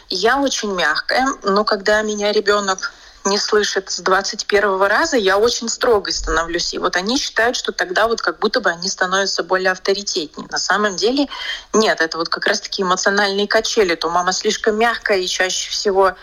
я 0.08 0.38
очень 0.40 0.72
мягкая, 0.74 1.26
но 1.42 1.64
когда 1.64 2.02
меня 2.02 2.32
ребенок 2.32 2.92
не 3.24 3.38
слышит 3.38 3.90
с 3.90 4.00
21 4.00 4.82
раза, 4.82 5.16
я 5.16 5.38
очень 5.38 5.68
строгой 5.68 6.12
становлюсь. 6.12 6.74
И 6.74 6.78
вот 6.78 6.94
они 6.94 7.16
считают, 7.18 7.56
что 7.56 7.72
тогда 7.72 8.06
вот 8.06 8.20
как 8.20 8.38
будто 8.38 8.60
бы 8.60 8.70
они 8.70 8.88
становятся 8.88 9.42
более 9.42 9.72
авторитетнее. 9.72 10.46
На 10.50 10.58
самом 10.58 10.96
деле 10.96 11.28
нет, 11.72 12.00
это 12.00 12.18
вот 12.18 12.28
как 12.28 12.46
раз-таки 12.46 12.82
эмоциональные 12.82 13.48
качели. 13.48 13.94
То 13.94 14.10
мама 14.10 14.32
слишком 14.32 14.76
мягкая 14.76 15.18
и 15.18 15.26
чаще 15.26 15.70
всего 15.70 16.14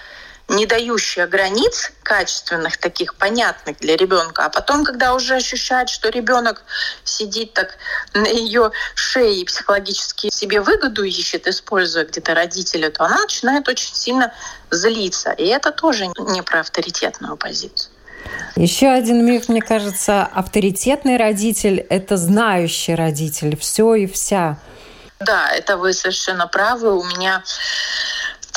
не 0.47 0.65
дающая 0.65 1.27
границ 1.27 1.91
качественных, 2.03 2.77
таких 2.77 3.15
понятных 3.15 3.77
для 3.77 3.95
ребенка. 3.95 4.45
А 4.45 4.49
потом, 4.49 4.83
когда 4.83 5.13
уже 5.13 5.35
ощущает, 5.35 5.89
что 5.89 6.09
ребенок 6.09 6.63
сидит 7.03 7.53
так 7.53 7.77
на 8.13 8.27
ее 8.27 8.71
шее 8.95 9.41
и 9.41 9.45
психологически 9.45 10.29
себе 10.29 10.61
выгоду 10.61 11.03
ищет, 11.03 11.47
используя 11.47 12.05
где-то 12.05 12.33
родителя, 12.33 12.89
то 12.89 13.05
она 13.05 13.21
начинает 13.21 13.67
очень 13.67 13.93
сильно 13.93 14.33
злиться. 14.69 15.31
И 15.31 15.45
это 15.45 15.71
тоже 15.71 16.07
не 16.07 16.41
про 16.41 16.61
авторитетную 16.61 17.37
позицию. 17.37 17.91
Еще 18.55 18.87
один 18.87 19.25
миф, 19.25 19.49
мне 19.49 19.61
кажется, 19.61 20.23
авторитетный 20.23 21.17
родитель– 21.17 21.79
это 21.89 22.17
знающий 22.17 22.95
родитель, 22.95 23.57
все 23.57 23.95
и 23.95 24.05
вся. 24.05 24.57
Да, 25.19 25.51
это 25.51 25.77
вы 25.77 25.93
совершенно 25.93 26.47
правы. 26.47 26.97
У 26.97 27.03
меня 27.03 27.43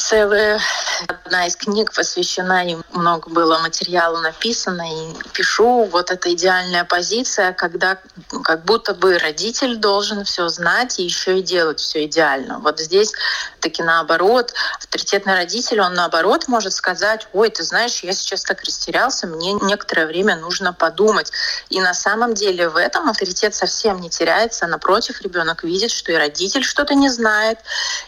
целая 0.04 0.60
одна 1.08 1.46
из 1.46 1.56
книг 1.56 1.92
посвящена, 1.92 2.66
и 2.68 2.76
много 2.92 3.30
было 3.30 3.58
материала 3.58 4.20
написано, 4.20 4.82
и 4.82 5.14
пишу, 5.32 5.84
вот 5.84 6.10
эта 6.10 6.32
идеальная 6.34 6.84
позиция, 6.84 7.52
когда 7.52 7.98
как 8.44 8.64
будто 8.64 8.94
бы 8.94 9.18
родитель 9.18 9.76
должен 9.76 10.24
все 10.24 10.48
знать 10.48 10.98
и 10.98 11.04
еще 11.04 11.38
и 11.38 11.42
делать 11.42 11.80
все 11.80 12.04
идеально. 12.04 12.58
Вот 12.58 12.80
здесь 12.80 13.12
таки 13.60 13.82
наоборот, 13.82 14.52
авторитетный 14.78 15.34
родитель, 15.34 15.80
он 15.80 15.94
наоборот 15.94 16.48
может 16.48 16.74
сказать, 16.74 17.26
ой, 17.32 17.48
ты 17.48 17.62
знаешь, 17.62 18.00
я 18.02 18.12
сейчас 18.12 18.44
так 18.44 18.62
растерялся, 18.62 19.26
мне 19.26 19.54
некоторое 19.54 20.06
время 20.06 20.36
нужно 20.36 20.74
подумать. 20.74 21.32
И 21.70 21.80
на 21.80 21.94
самом 21.94 22.34
деле 22.34 22.68
в 22.68 22.76
этом 22.76 23.08
авторитет 23.08 23.54
совсем 23.54 24.00
не 24.00 24.10
теряется, 24.10 24.66
напротив, 24.66 25.22
ребенок 25.22 25.64
видит, 25.64 25.90
что 25.90 26.12
и 26.12 26.16
родитель 26.16 26.62
что-то 26.62 26.94
не 26.94 27.08
знает, 27.08 27.58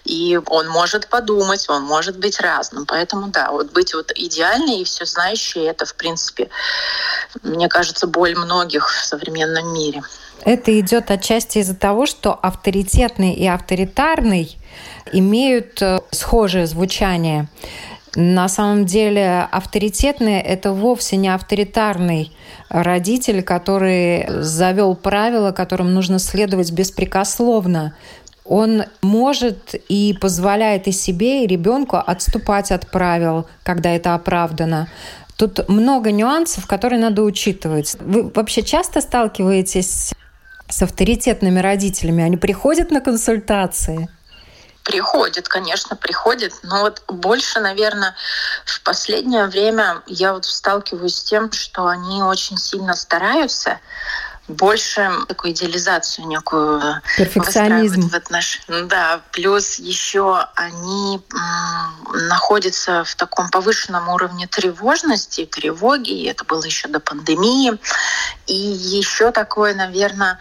и 0.04 0.38
он 0.46 0.68
может 0.68 1.08
подумать, 1.08 1.68
он 1.70 1.85
может 1.86 2.18
быть 2.18 2.40
разным. 2.40 2.84
Поэтому 2.86 3.28
да, 3.28 3.50
вот 3.50 3.72
быть 3.72 3.94
вот 3.94 4.12
идеальной 4.14 4.80
и 4.80 4.84
все 4.84 5.04
знающей, 5.04 5.62
это 5.62 5.86
в 5.86 5.94
принципе, 5.94 6.48
мне 7.42 7.68
кажется, 7.68 8.06
боль 8.06 8.34
многих 8.36 8.88
в 8.90 9.04
современном 9.04 9.72
мире. 9.72 10.02
Это 10.44 10.78
идет 10.78 11.10
отчасти 11.10 11.58
из-за 11.58 11.74
того, 11.74 12.06
что 12.06 12.32
авторитетный 12.34 13.32
и 13.32 13.46
авторитарный 13.46 14.58
имеют 15.12 15.80
э, 15.82 16.00
схожее 16.10 16.66
звучание. 16.66 17.48
На 18.14 18.48
самом 18.48 18.86
деле 18.86 19.46
авторитетный– 19.50 20.40
это 20.40 20.72
вовсе 20.72 21.16
не 21.16 21.28
авторитарный 21.28 22.32
родитель, 22.70 23.42
который 23.42 24.26
завел 24.42 24.94
правила, 24.94 25.52
которым 25.52 25.92
нужно 25.92 26.18
следовать 26.18 26.72
беспрекословно. 26.72 27.94
Он 28.48 28.84
может 29.02 29.74
и 29.88 30.16
позволяет 30.20 30.86
и 30.86 30.92
себе, 30.92 31.44
и 31.44 31.46
ребенку 31.46 31.96
отступать 31.96 32.70
от 32.70 32.90
правил, 32.90 33.46
когда 33.62 33.90
это 33.90 34.14
оправдано. 34.14 34.88
Тут 35.36 35.68
много 35.68 36.12
нюансов, 36.12 36.66
которые 36.66 37.00
надо 37.00 37.22
учитывать. 37.22 37.96
Вы 38.00 38.30
вообще 38.30 38.62
часто 38.62 39.00
сталкиваетесь 39.00 40.12
с 40.68 40.82
авторитетными 40.82 41.58
родителями? 41.60 42.24
Они 42.24 42.36
приходят 42.36 42.90
на 42.90 43.00
консультации? 43.00 44.08
Приходит, 44.82 45.48
конечно, 45.48 45.96
приходит, 45.96 46.52
но 46.62 46.82
вот 46.82 47.02
больше, 47.08 47.58
наверное, 47.58 48.14
в 48.64 48.80
последнее 48.84 49.46
время 49.46 50.02
я 50.06 50.32
вот 50.32 50.44
сталкиваюсь 50.44 51.16
с 51.16 51.24
тем, 51.24 51.50
что 51.50 51.88
они 51.88 52.22
очень 52.22 52.56
сильно 52.56 52.94
стараются 52.94 53.80
больше 54.48 55.10
такую 55.26 55.52
идеализацию 55.52 56.26
некую 56.26 56.80
Перфекционизм. 57.16 58.08
в 58.08 58.14
отнош... 58.14 58.60
Да, 58.68 59.20
плюс 59.32 59.78
еще 59.78 60.46
они 60.54 61.20
находятся 62.12 63.04
в 63.04 63.14
таком 63.16 63.48
повышенном 63.48 64.08
уровне 64.08 64.46
тревожности, 64.46 65.46
тревоги, 65.46 66.10
и 66.10 66.26
это 66.26 66.44
было 66.44 66.62
еще 66.64 66.88
до 66.88 67.00
пандемии. 67.00 67.78
И 68.46 68.54
еще 68.54 69.32
такое, 69.32 69.74
наверное, 69.74 70.38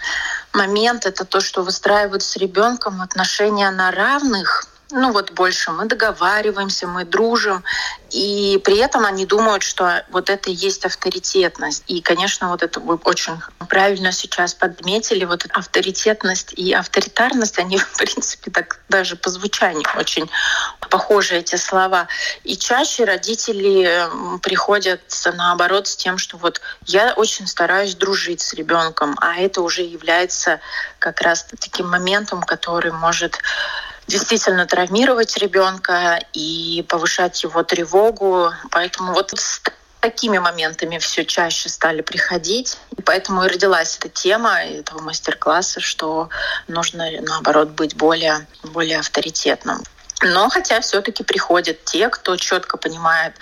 момент 0.53 1.05
это 1.05 1.25
то, 1.25 1.41
что 1.41 1.63
выстраивают 1.63 2.24
с 2.24 2.35
ребенком 2.38 3.01
отношения 3.01 3.69
на 3.71 3.91
равных, 3.91 4.67
ну 4.92 5.12
вот 5.12 5.32
больше 5.32 5.72
мы 5.72 5.86
договариваемся, 5.86 6.88
мы 6.88 7.06
дружим, 7.06 7.63
и 8.12 8.62
при 8.63 8.77
этом 8.77 9.06
они 9.06 9.25
думают, 9.25 9.63
что 9.63 10.04
вот 10.10 10.30
это 10.30 10.50
и 10.50 10.54
есть 10.54 10.86
авторитетность. 10.86 11.84
И, 11.88 12.01
конечно, 12.01 12.50
вот 12.50 12.62
это 12.62 12.80
вы 12.80 12.96
очень 13.04 13.34
правильно 13.68 14.12
сейчас 14.12 14.54
подметили, 14.54 15.25
вот 15.25 15.46
авторитетность 15.51 16.54
и 16.54 16.72
авторитарность, 16.74 17.58
они, 17.58 17.77
в 17.80 17.98
принципе, 17.98 18.51
так 18.51 18.80
даже 18.88 19.15
по 19.15 19.30
звучанию 19.30 19.88
очень 19.98 20.30
похожи 20.89 21.36
эти 21.36 21.56
слова. 21.56 22.08
И 22.44 22.56
чаще 22.56 23.06
родители 23.06 24.08
приходят 24.44 25.01
наоборот 25.34 25.88
с 25.88 25.96
тем, 25.96 26.18
что 26.18 26.38
вот 26.38 26.62
я 26.86 27.13
очень 27.13 27.48
стараюсь 27.48 27.96
дружить 27.96 28.42
с 28.42 28.54
ребенком, 28.54 29.18
а 29.20 29.36
это 29.36 29.62
уже 29.62 29.82
является 29.82 30.60
как 31.00 31.22
раз 31.22 31.48
таким 31.60 31.89
моментом, 31.89 32.42
который 32.44 32.92
может 32.92 33.39
действительно 34.07 34.65
травмировать 34.65 35.38
ребенка 35.38 36.19
и 36.33 36.85
повышать 36.88 37.43
его 37.43 37.63
тревогу. 37.63 38.51
Поэтому 38.71 39.13
вот 39.13 39.31
с 39.35 39.62
такими 40.00 40.38
моментами 40.38 41.00
все 41.00 41.25
чаще 41.25 41.69
стали 41.69 42.01
приходить. 42.01 42.77
И 42.95 43.01
поэтому 43.01 43.43
и 43.43 43.47
родилась 43.47 43.97
эта 43.97 44.09
тема 44.09 44.62
этого 44.62 45.01
мастер-класса, 45.01 45.79
что 45.79 46.29
нужно, 46.67 47.09
наоборот, 47.21 47.69
быть 47.69 47.95
более, 47.95 48.45
более 48.63 49.00
авторитетным. 49.00 49.81
Но 50.21 50.50
хотя 50.50 50.79
все-таки 50.81 51.24
приходят 51.24 51.83
те, 51.83 52.09
кто 52.09 52.38
четко 52.38 52.77
понимает 52.77 53.33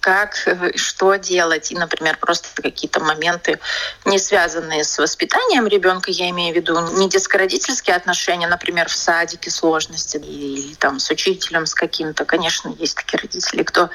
как, 0.00 0.36
э, 0.46 0.76
что 0.76 1.14
делать. 1.16 1.70
И, 1.70 1.76
например, 1.76 2.16
просто 2.18 2.48
какие-то 2.60 3.00
моменты, 3.00 3.60
не 4.04 4.18
связанные 4.18 4.84
с 4.84 4.98
воспитанием 4.98 5.66
ребенка, 5.66 6.10
я 6.10 6.30
имею 6.30 6.54
в 6.54 6.56
виду 6.56 6.78
не 6.96 7.08
детско-родительские 7.08 7.94
отношения, 7.94 8.48
например, 8.48 8.88
в 8.88 8.96
садике 8.96 9.50
сложности 9.50 10.16
или 10.16 10.74
там 10.74 10.98
с 10.98 11.10
учителем, 11.10 11.66
с 11.66 11.74
каким-то. 11.74 12.24
Конечно, 12.24 12.74
есть 12.78 12.96
такие 12.96 13.18
родители, 13.18 13.62
кто 13.62 13.90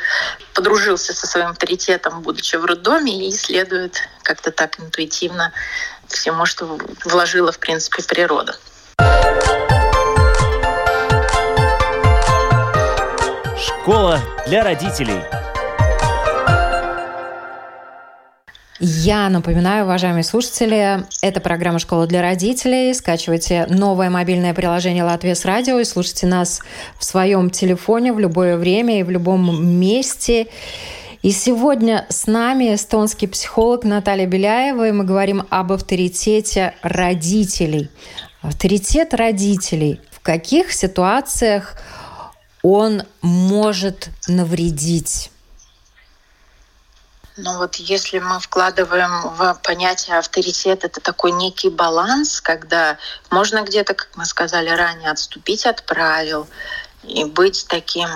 подружился 0.54 1.14
со 1.14 1.28
своим 1.28 1.50
авторитетом, 1.50 2.22
будучи 2.22 2.56
в 2.56 2.66
роддоме, 2.66 3.28
и 3.28 3.32
следует 3.32 3.98
как-то 4.24 4.52
так 4.52 4.80
интуитивно 4.80 5.52
всему, 6.08 6.46
что 6.46 6.78
вложила, 7.04 7.52
в 7.52 7.60
принципе, 7.60 8.04
природа. 8.04 8.56
Школа 13.58 14.20
для 14.48 14.64
родителей. 14.64 15.45
Я 18.80 19.30
напоминаю, 19.30 19.86
уважаемые 19.86 20.26
слушатели, 20.26 21.06
это 21.22 21.40
программа 21.40 21.80
«Школа 21.80 22.08
для 22.08 22.22
родителей». 22.22 22.94
Скачивайте 22.94 23.68
новое 23.70 24.10
мобильное 24.10 24.54
приложение 24.54 25.06
«Латвия 25.06 25.34
с 25.34 25.46
радио» 25.46 25.80
и 25.80 25.86
слушайте 25.86 26.28
нас 26.28 26.60
в 27.00 27.06
своем 27.06 27.50
телефоне 27.50 28.12
в 28.12 28.20
любое 28.20 28.58
время 28.58 29.00
и 29.00 29.04
в 29.04 29.10
любом 29.10 29.66
месте. 29.66 30.48
И 31.22 31.32
сегодня 31.32 32.06
с 32.10 32.28
нами 32.28 32.76
эстонский 32.76 33.28
психолог 33.28 33.86
Наталья 33.86 34.28
Беляева, 34.28 34.90
и 34.90 34.92
мы 34.92 35.06
говорим 35.06 35.44
об 35.50 35.72
авторитете 35.72 36.74
родителей. 36.82 37.90
Авторитет 38.42 39.14
родителей. 39.14 40.02
В 40.12 40.20
каких 40.20 40.74
ситуациях 40.74 41.80
он 42.62 43.04
может 43.22 44.10
навредить? 44.28 45.32
Ну 47.38 47.58
вот 47.58 47.76
если 47.76 48.20
мы 48.20 48.40
вкладываем 48.40 49.30
в 49.36 49.60
понятие 49.62 50.18
авторитет, 50.18 50.86
это 50.86 51.02
такой 51.02 51.32
некий 51.32 51.70
баланс, 51.70 52.40
когда 52.40 52.98
можно 53.30 53.64
где-то, 53.64 53.94
как 53.94 54.10
мы 54.16 54.26
сказали 54.26 54.70
ранее, 54.70 55.12
отступить 55.12 55.66
от 55.66 55.84
правил 55.84 56.48
и 57.04 57.26
быть 57.26 57.66
таким 57.68 58.08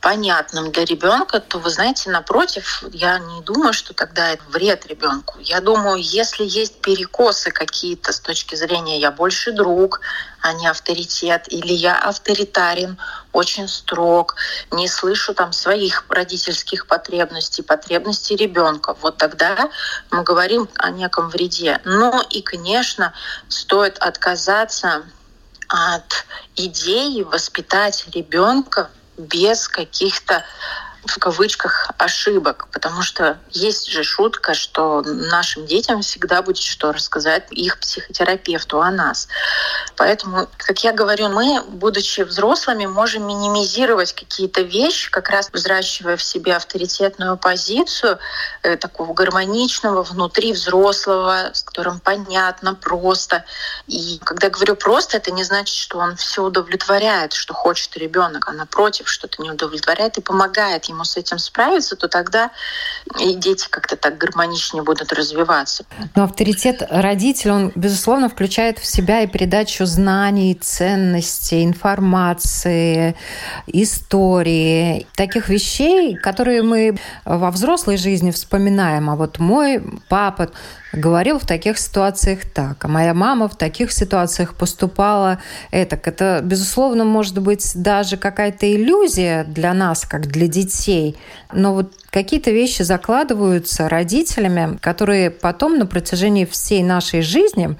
понятным 0.00 0.70
для 0.70 0.84
ребенка, 0.84 1.40
то 1.40 1.58
вы 1.58 1.70
знаете, 1.70 2.10
напротив, 2.10 2.84
я 2.92 3.18
не 3.18 3.42
думаю, 3.42 3.72
что 3.72 3.94
тогда 3.94 4.30
это 4.30 4.42
вред 4.48 4.86
ребенку. 4.86 5.38
Я 5.40 5.60
думаю, 5.60 6.00
если 6.00 6.44
есть 6.44 6.80
перекосы 6.80 7.50
какие-то 7.50 8.12
с 8.12 8.20
точки 8.20 8.54
зрения 8.54 9.00
я 9.00 9.10
больше 9.10 9.52
друг, 9.52 10.00
а 10.40 10.52
не 10.52 10.68
авторитет, 10.68 11.46
или 11.48 11.72
я 11.72 11.96
авторитарен, 11.98 12.96
очень 13.32 13.66
строг, 13.66 14.36
не 14.70 14.86
слышу 14.86 15.34
там 15.34 15.52
своих 15.52 16.04
родительских 16.08 16.86
потребностей, 16.86 17.62
потребностей 17.62 18.36
ребенка, 18.36 18.96
вот 19.02 19.16
тогда 19.16 19.68
мы 20.10 20.22
говорим 20.22 20.68
о 20.76 20.90
неком 20.90 21.28
вреде. 21.28 21.80
Но 21.84 22.24
и, 22.30 22.40
конечно, 22.40 23.12
стоит 23.48 23.98
отказаться 23.98 25.02
от 25.68 26.24
идеи 26.56 27.22
воспитать 27.22 28.06
ребенка 28.14 28.90
без 29.18 29.68
каких-то 29.68 30.44
в 31.06 31.18
кавычках 31.18 31.90
ошибок, 31.98 32.68
потому 32.72 33.02
что 33.02 33.38
есть 33.50 33.88
же 33.88 34.02
шутка, 34.02 34.54
что 34.54 35.02
нашим 35.02 35.66
детям 35.66 36.02
всегда 36.02 36.42
будет 36.42 36.58
что 36.58 36.92
рассказать 36.92 37.46
их 37.50 37.78
психотерапевту 37.78 38.80
о 38.80 38.90
нас. 38.90 39.28
Поэтому, 39.96 40.48
как 40.56 40.82
я 40.84 40.92
говорю, 40.92 41.28
мы, 41.28 41.62
будучи 41.62 42.22
взрослыми, 42.22 42.86
можем 42.86 43.26
минимизировать 43.26 44.12
какие-то 44.12 44.62
вещи, 44.62 45.10
как 45.10 45.28
раз 45.28 45.50
взращивая 45.52 46.16
в 46.16 46.22
себе 46.22 46.56
авторитетную 46.56 47.36
позицию 47.36 48.18
э, 48.62 48.76
такого 48.76 49.12
гармоничного 49.14 50.02
внутри 50.02 50.52
взрослого, 50.52 51.50
с 51.52 51.62
которым 51.62 52.00
понятно, 52.00 52.74
просто. 52.74 53.44
И 53.86 54.20
когда 54.24 54.50
говорю 54.50 54.76
просто, 54.76 55.16
это 55.16 55.30
не 55.30 55.44
значит, 55.44 55.76
что 55.76 55.98
он 55.98 56.16
все 56.16 56.42
удовлетворяет, 56.42 57.32
что 57.32 57.54
хочет 57.54 57.96
ребенок, 57.96 58.48
а 58.48 58.52
напротив, 58.52 59.08
что-то 59.08 59.42
не 59.42 59.50
удовлетворяет 59.50 60.18
и 60.18 60.20
помогает 60.20 60.87
ему 60.88 61.04
с 61.04 61.16
этим 61.16 61.38
справиться, 61.38 61.96
то 61.96 62.08
тогда 62.08 62.50
и 63.20 63.34
дети 63.34 63.66
как-то 63.68 63.96
так 63.96 64.18
гармоничнее 64.18 64.82
будут 64.82 65.12
развиваться. 65.12 65.84
Но 66.14 66.24
авторитет 66.24 66.82
родителя, 66.88 67.54
он, 67.54 67.72
безусловно, 67.74 68.28
включает 68.28 68.78
в 68.78 68.86
себя 68.86 69.22
и 69.22 69.26
передачу 69.26 69.86
знаний, 69.86 70.54
ценностей, 70.54 71.64
информации, 71.64 73.16
истории, 73.66 75.06
таких 75.14 75.48
вещей, 75.48 76.16
которые 76.16 76.62
мы 76.62 76.98
во 77.24 77.50
взрослой 77.50 77.96
жизни 77.96 78.30
вспоминаем. 78.30 79.10
А 79.10 79.16
вот 79.16 79.38
мой 79.38 79.82
папа 80.08 80.50
говорил 80.92 81.38
в 81.38 81.46
таких 81.46 81.78
ситуациях 81.78 82.40
так, 82.52 82.84
а 82.84 82.88
моя 82.88 83.14
мама 83.14 83.48
в 83.48 83.56
таких 83.56 83.92
ситуациях 83.92 84.54
поступала 84.54 85.38
это. 85.70 85.96
Это, 86.08 86.40
безусловно, 86.42 87.04
может 87.04 87.38
быть 87.38 87.72
даже 87.74 88.16
какая-то 88.16 88.72
иллюзия 88.74 89.44
для 89.44 89.74
нас, 89.74 90.04
как 90.06 90.26
для 90.26 90.48
детей, 90.48 91.16
но 91.52 91.74
вот 91.74 91.92
какие-то 92.10 92.50
вещи 92.50 92.82
закладываются 92.82 93.88
родителями, 93.88 94.78
которые 94.78 95.30
потом 95.30 95.78
на 95.78 95.86
протяжении 95.86 96.44
всей 96.44 96.82
нашей 96.82 97.20
жизни 97.20 97.76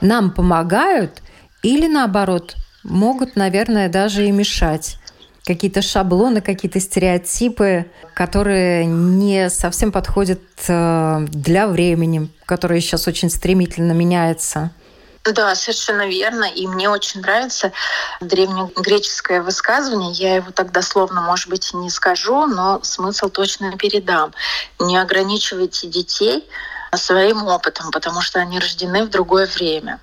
нам 0.00 0.30
помогают 0.30 1.22
или, 1.62 1.86
наоборот, 1.86 2.56
могут, 2.82 3.36
наверное, 3.36 3.88
даже 3.88 4.26
и 4.26 4.30
мешать 4.30 4.98
какие-то 5.46 5.80
шаблоны, 5.80 6.40
какие-то 6.40 6.80
стереотипы, 6.80 7.86
которые 8.14 8.84
не 8.84 9.48
совсем 9.48 9.92
подходят 9.92 10.40
э, 10.66 11.26
для 11.28 11.68
времени, 11.68 12.28
которое 12.46 12.80
сейчас 12.80 13.06
очень 13.06 13.30
стремительно 13.30 13.92
меняется. 13.92 14.72
Да, 15.22 15.54
совершенно 15.54 16.06
верно. 16.06 16.44
И 16.44 16.66
мне 16.66 16.88
очень 16.90 17.20
нравится 17.20 17.72
древнегреческое 18.20 19.40
высказывание. 19.40 20.12
Я 20.12 20.36
его 20.36 20.50
так 20.50 20.72
дословно, 20.72 21.20
может 21.20 21.48
быть, 21.48 21.72
не 21.74 21.90
скажу, 21.90 22.46
но 22.46 22.80
смысл 22.82 23.28
точно 23.28 23.76
передам. 23.76 24.32
Не 24.80 24.98
ограничивайте 24.98 25.86
детей 25.86 26.48
своим 26.94 27.44
опытом, 27.46 27.90
потому 27.90 28.20
что 28.20 28.40
они 28.40 28.58
рождены 28.58 29.04
в 29.04 29.10
другое 29.10 29.46
время. 29.46 30.00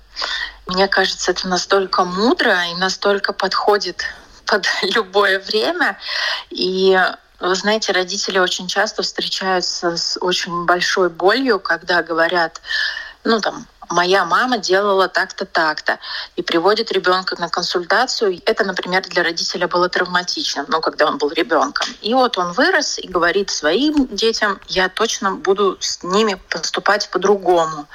Мне 0.66 0.88
кажется, 0.88 1.32
это 1.32 1.48
настолько 1.48 2.04
мудро 2.04 2.66
и 2.70 2.74
настолько 2.74 3.32
подходит 3.32 4.04
под 4.46 4.66
любое 4.94 5.38
время. 5.40 5.98
И 6.50 6.98
вы 7.40 7.54
знаете, 7.54 7.92
родители 7.92 8.38
очень 8.38 8.68
часто 8.68 9.02
встречаются 9.02 9.96
с 9.96 10.18
очень 10.20 10.64
большой 10.64 11.10
болью, 11.10 11.58
когда 11.58 12.02
говорят, 12.02 12.60
ну 13.24 13.40
там, 13.40 13.66
моя 13.90 14.24
мама 14.24 14.58
делала 14.58 15.08
так-то, 15.08 15.44
так-то, 15.44 15.98
и 16.36 16.42
приводит 16.42 16.92
ребенка 16.92 17.36
на 17.38 17.48
консультацию. 17.48 18.40
Это, 18.46 18.64
например, 18.64 19.02
для 19.02 19.22
родителя 19.22 19.68
было 19.68 19.88
травматично, 19.88 20.64
ну, 20.68 20.80
когда 20.80 21.06
он 21.06 21.18
был 21.18 21.30
ребенком. 21.30 21.88
И 22.02 22.14
вот 22.14 22.38
он 22.38 22.52
вырос 22.52 22.98
и 22.98 23.08
говорит 23.08 23.50
своим 23.50 24.06
детям, 24.08 24.60
я 24.68 24.88
точно 24.88 25.32
буду 25.32 25.76
с 25.80 26.02
ними 26.02 26.40
поступать 26.48 27.10
по-другому 27.10 27.86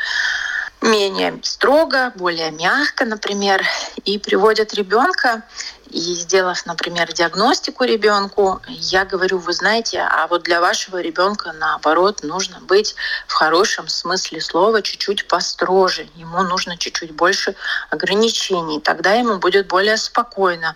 менее 0.82 1.40
строго, 1.44 2.14
более 2.16 2.52
мягко, 2.52 3.06
например, 3.06 3.66
и 4.06 4.18
приводят 4.18 4.74
ребенка, 4.74 5.44
и 5.92 6.00
сделав, 6.16 6.66
например, 6.66 7.12
диагностику 7.12 7.84
ребенку, 7.84 8.62
я 8.68 9.06
говорю, 9.06 9.40
вы 9.40 9.54
знаете, 9.54 10.00
а 10.00 10.28
вот 10.28 10.44
для 10.44 10.62
вашего 10.62 11.02
ребенка 11.02 11.52
наоборот 11.54 12.22
нужно 12.22 12.60
быть 12.60 12.96
в 13.28 13.34
хорошем 13.34 13.88
смысле 13.88 14.40
слова 14.40 14.82
чуть-чуть 14.82 15.28
построже. 15.28 16.08
Ему 16.16 16.44
нужно 16.44 16.78
чуть-чуть 16.78 17.12
больше 17.12 17.56
ограничений. 17.90 18.80
Тогда 18.80 19.14
ему 19.14 19.40
будет 19.40 19.68
более 19.68 19.98
спокойно. 19.98 20.76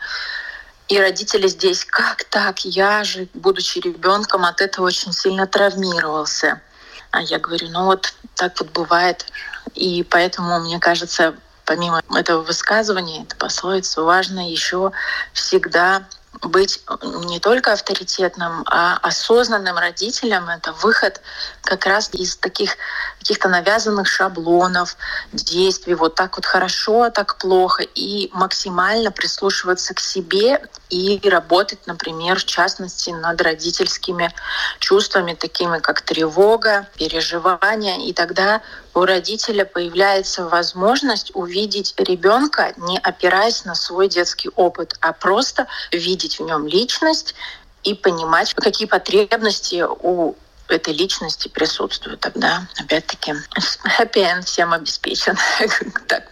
И 0.88 1.00
родители 1.00 1.48
здесь, 1.48 1.86
как 1.86 2.24
так? 2.26 2.66
Я 2.66 3.04
же, 3.04 3.28
будучи 3.34 3.80
ребенком, 3.80 4.46
от 4.46 4.62
этого 4.62 4.88
очень 4.88 5.14
сильно 5.14 5.46
травмировался. 5.46 6.62
А 7.12 7.22
я 7.22 7.38
говорю, 7.38 7.70
ну 7.70 7.86
вот 7.86 8.14
так 8.36 8.60
вот 8.60 8.72
бывает. 8.72 9.26
И 9.76 10.04
поэтому, 10.04 10.60
мне 10.60 10.80
кажется, 10.80 11.36
помимо 11.66 12.02
этого 12.16 12.42
высказывания, 12.42 13.24
этой 13.24 13.38
пословицы, 13.38 14.02
важно 14.02 14.50
еще 14.50 14.92
всегда 15.34 16.04
быть 16.42 16.82
не 17.26 17.40
только 17.40 17.74
авторитетным, 17.74 18.64
а 18.66 18.98
осознанным 19.02 19.78
родителем— 19.78 20.50
это 20.50 20.74
выход 20.74 21.22
как 21.62 21.86
раз 21.86 22.10
из 22.14 22.36
таких 22.36 22.76
каких-то 23.20 23.48
навязанных 23.48 24.08
шаблонов, 24.08 24.98
действий, 25.32 25.94
вот 25.94 26.16
так 26.16 26.36
вот 26.36 26.46
хорошо, 26.46 27.04
а 27.04 27.12
так 27.12 27.38
плохо, 27.38 27.84
и 27.84 28.30
максимально 28.34 29.12
прислушиваться 29.12 29.94
к 29.94 30.00
себе 30.00 30.62
и 30.90 31.20
работать, 31.30 31.88
например, 31.88 32.40
в 32.40 32.46
частности, 32.46 33.12
над 33.12 33.42
родительскими 33.42 34.34
чувствами, 34.80 35.36
такими 35.36 35.80
как 35.80 36.02
тревога, 36.02 36.88
переживания, 36.98 38.06
и 38.06 38.12
тогда 38.12 38.62
у 38.94 39.06
родителя 39.06 39.66
появляется 39.66 40.46
возможность 40.46 41.32
увидеть 41.34 41.94
ребенка, 41.98 42.74
не 42.78 42.98
опираясь 43.00 43.66
на 43.66 43.76
свой 43.76 44.08
детский 44.08 44.50
опыт, 44.56 44.96
а 45.02 45.14
просто 45.14 45.68
видеть 45.92 46.40
в 46.40 46.44
нем 46.44 46.68
личность 46.68 47.36
и 47.84 47.94
понимать, 47.94 48.54
какие 48.54 48.88
потребности 48.88 49.84
у 49.88 50.36
этой 50.74 50.94
личности 50.94 51.48
присутствуют, 51.48 52.20
тогда 52.20 52.68
опять-таки 52.80 53.34
happy 54.00 54.24
end 54.24 54.44
всем 54.46 54.74
обеспечен. 54.74 55.38
так. 56.08 56.24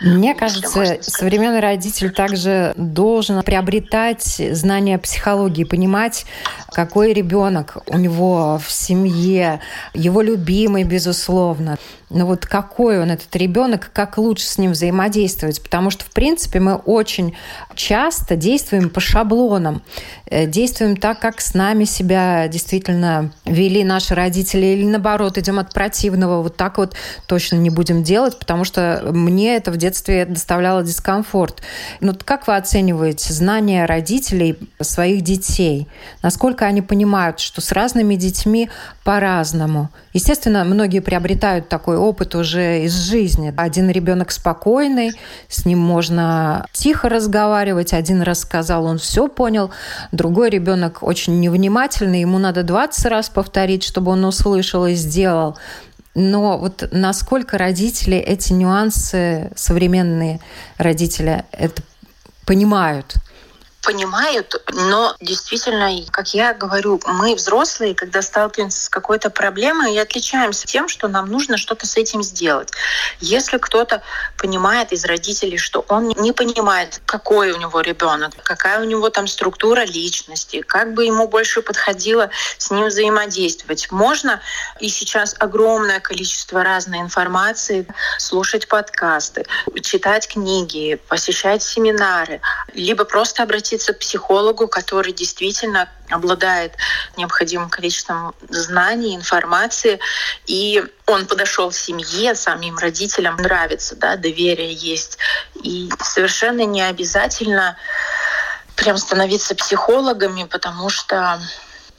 Мне 0.00 0.34
кажется, 0.34 0.98
современный 1.00 1.60
родитель 1.60 2.10
также 2.10 2.74
должен 2.76 3.42
приобретать 3.42 4.40
знания 4.52 4.98
психологии, 4.98 5.64
понимать, 5.64 6.26
какой 6.70 7.12
ребенок 7.12 7.78
у 7.86 7.96
него 7.96 8.60
в 8.64 8.70
семье, 8.70 9.60
его 9.94 10.20
любимый, 10.20 10.84
безусловно. 10.84 11.78
Но 12.10 12.26
вот 12.26 12.46
какой 12.46 13.00
он, 13.00 13.10
этот 13.10 13.34
ребенок, 13.36 13.90
как 13.92 14.18
лучше 14.18 14.46
с 14.46 14.58
ним 14.58 14.72
взаимодействовать. 14.72 15.62
Потому 15.62 15.90
что, 15.90 16.04
в 16.04 16.10
принципе, 16.10 16.60
мы 16.60 16.76
очень 16.76 17.36
часто 17.74 18.36
действуем 18.36 18.90
по 18.90 19.00
шаблонам, 19.00 19.82
э, 20.26 20.46
действуем 20.46 20.96
так, 20.96 21.20
как 21.20 21.40
с 21.40 21.54
нами 21.54 21.84
себя 21.84 22.46
действительно 22.48 23.32
вели 23.44 23.84
наши 23.84 24.14
родители, 24.14 24.66
или 24.66 24.84
наоборот, 24.84 25.36
идем 25.38 25.58
от 25.58 25.72
противного, 25.72 26.42
вот 26.42 26.56
так 26.56 26.78
вот 26.78 26.94
точно 27.26 27.56
не 27.56 27.70
будем 27.70 28.02
делать, 28.02 28.38
потому 28.38 28.64
что 28.64 29.02
мне 29.12 29.56
это 29.56 29.70
в 29.70 29.76
детстве 29.76 30.24
доставляло 30.24 30.82
дискомфорт. 30.82 31.62
Ну, 32.00 32.14
как 32.24 32.46
вы 32.46 32.56
оцениваете 32.56 33.32
знания 33.32 33.84
родителей 33.84 34.58
своих 34.80 35.22
детей? 35.22 35.88
Насколько 36.22 36.64
они 36.64 36.80
понимают, 36.82 37.40
что 37.40 37.60
с 37.60 37.72
разными 37.72 38.14
детьми 38.14 38.70
по-разному? 39.04 39.90
Естественно, 40.14 40.64
многие 40.64 41.00
приобретают 41.00 41.68
такой 41.68 41.96
опыт 41.96 42.34
уже 42.34 42.84
из 42.84 42.94
жизни. 42.94 43.52
Один 43.56 43.90
ребенок 43.90 44.30
спокойный, 44.30 45.12
с 45.48 45.66
ним 45.66 45.80
можно 45.80 46.66
тихо 46.72 47.08
разговаривать, 47.08 47.92
один 47.92 48.22
раз 48.22 48.40
сказал, 48.40 48.84
он 48.86 48.98
все 48.98 49.28
понял, 49.28 49.70
другой 50.12 50.50
ребенок 50.50 51.02
очень 51.02 51.40
невнимательный, 51.40 52.20
ему 52.20 52.38
надо 52.38 52.62
20 52.62 53.06
раз 53.06 53.28
повторить, 53.34 53.82
чтобы 53.82 54.12
он 54.12 54.24
услышал 54.24 54.86
и 54.86 54.94
сделал. 54.94 55.58
Но 56.14 56.58
вот 56.58 56.88
насколько 56.92 57.58
родители 57.58 58.16
эти 58.16 58.52
нюансы, 58.52 59.50
современные 59.56 60.40
родители, 60.78 61.44
это 61.52 61.82
понимают? 62.46 63.16
Понимают, 63.84 64.62
но 64.72 65.14
действительно, 65.20 65.90
как 66.10 66.34
я 66.34 66.54
говорю, 66.54 67.00
мы 67.06 67.34
взрослые, 67.34 67.94
когда 67.94 68.22
сталкиваемся 68.22 68.84
с 68.84 68.88
какой-то 68.88 69.30
проблемой, 69.30 69.94
и 69.94 69.98
отличаемся 69.98 70.66
тем, 70.66 70.88
что 70.88 71.08
нам 71.08 71.30
нужно 71.30 71.58
что-то 71.58 71.86
с 71.86 71.96
этим 71.96 72.22
сделать. 72.22 72.70
Если 73.20 73.58
кто-то 73.58 74.02
понимает 74.38 74.92
из 74.92 75.04
родителей, 75.04 75.58
что 75.58 75.84
он 75.88 76.08
не 76.08 76.32
понимает, 76.32 77.00
какой 77.04 77.52
у 77.52 77.58
него 77.58 77.80
ребенок, 77.80 78.32
какая 78.42 78.80
у 78.80 78.84
него 78.84 79.10
там 79.10 79.26
структура 79.26 79.84
личности, 79.84 80.62
как 80.62 80.94
бы 80.94 81.04
ему 81.04 81.28
больше 81.28 81.60
подходило 81.62 82.30
с 82.58 82.70
ним 82.70 82.86
взаимодействовать. 82.86 83.90
Можно 83.90 84.40
и 84.80 84.88
сейчас 84.88 85.34
огромное 85.38 86.00
количество 86.00 86.62
разной 86.62 87.00
информации, 87.00 87.86
слушать 88.18 88.66
подкасты, 88.66 89.44
читать 89.82 90.26
книги, 90.26 90.98
посещать 91.08 91.62
семинары, 91.62 92.40
либо 92.72 93.04
просто 93.04 93.42
обратиться 93.42 93.73
обратиться 93.74 93.92
к 93.92 93.98
психологу, 93.98 94.68
который 94.68 95.12
действительно 95.12 95.88
обладает 96.10 96.72
необходимым 97.16 97.68
количеством 97.68 98.34
знаний, 98.48 99.16
информации, 99.16 99.98
и 100.46 100.84
он 101.06 101.26
подошел 101.26 101.70
к 101.70 101.74
семье, 101.74 102.34
самим 102.34 102.78
родителям 102.78 103.36
нравится, 103.36 103.96
да, 103.96 104.16
доверие 104.16 104.72
есть. 104.72 105.18
И 105.62 105.90
совершенно 106.00 106.64
не 106.64 106.82
обязательно 106.82 107.76
прям 108.76 108.96
становиться 108.96 109.54
психологами, 109.54 110.44
потому 110.44 110.88
что 110.88 111.40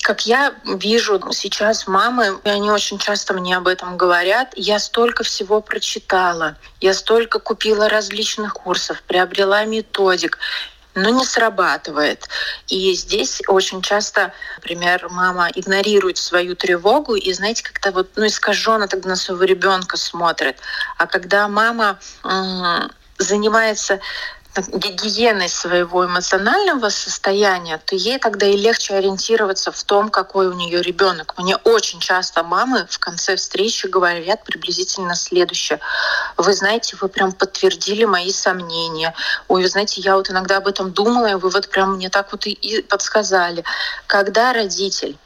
как 0.01 0.27
я 0.27 0.53
вижу 0.65 1.19
сейчас 1.31 1.87
мамы, 1.87 2.39
и 2.43 2.49
они 2.49 2.69
очень 2.69 2.99
часто 2.99 3.33
мне 3.33 3.57
об 3.57 3.67
этом 3.67 3.97
говорят, 3.97 4.53
я 4.55 4.77
столько 4.77 5.23
всего 5.23 5.61
прочитала, 5.61 6.55
я 6.79 6.93
столько 6.93 7.39
купила 7.39 7.89
различных 7.89 8.53
курсов, 8.53 9.01
приобрела 9.07 9.65
методик 9.65 10.37
но 10.95 11.09
не 11.09 11.25
срабатывает. 11.25 12.27
И 12.67 12.93
здесь 12.93 13.41
очень 13.47 13.81
часто, 13.81 14.33
например, 14.55 15.07
мама 15.09 15.49
игнорирует 15.53 16.17
свою 16.17 16.55
тревогу 16.55 17.15
и, 17.15 17.33
знаете, 17.33 17.63
как-то 17.63 17.91
вот, 17.91 18.11
ну, 18.15 18.25
искаженно 18.25 18.87
тогда 18.87 19.09
на 19.09 19.15
своего 19.15 19.43
ребенка 19.43 19.97
смотрит. 19.97 20.57
А 20.97 21.05
когда 21.05 21.47
мама 21.47 21.99
занимается 23.17 23.99
гигиеной 24.61 25.49
своего 25.49 26.05
эмоционального 26.05 26.89
состояния, 26.89 27.79
то 27.85 27.95
ей 27.95 28.19
тогда 28.19 28.45
и 28.45 28.55
легче 28.55 28.95
ориентироваться 28.95 29.71
в 29.71 29.83
том, 29.83 30.09
какой 30.09 30.47
у 30.47 30.53
нее 30.53 30.81
ребенок. 30.81 31.35
Мне 31.37 31.57
очень 31.57 31.99
часто 31.99 32.43
мамы 32.43 32.85
в 32.89 32.99
конце 32.99 33.35
встречи 33.35 33.87
говорят 33.87 34.43
приблизительно 34.43 35.15
следующее. 35.15 35.79
Вы 36.37 36.53
знаете, 36.53 36.97
вы 37.01 37.09
прям 37.09 37.31
подтвердили 37.31 38.05
мои 38.05 38.31
сомнения. 38.31 39.13
Ой, 39.47 39.63
вы 39.63 39.67
знаете, 39.67 40.01
я 40.01 40.15
вот 40.15 40.29
иногда 40.29 40.57
об 40.57 40.67
этом 40.67 40.91
думала, 40.91 41.27
и 41.27 41.35
вы 41.35 41.49
вот 41.49 41.69
прям 41.69 41.95
мне 41.95 42.09
так 42.09 42.31
вот 42.31 42.45
и 42.45 42.81
подсказали. 42.81 43.63
Когда 44.07 44.53
родитель 44.53 45.17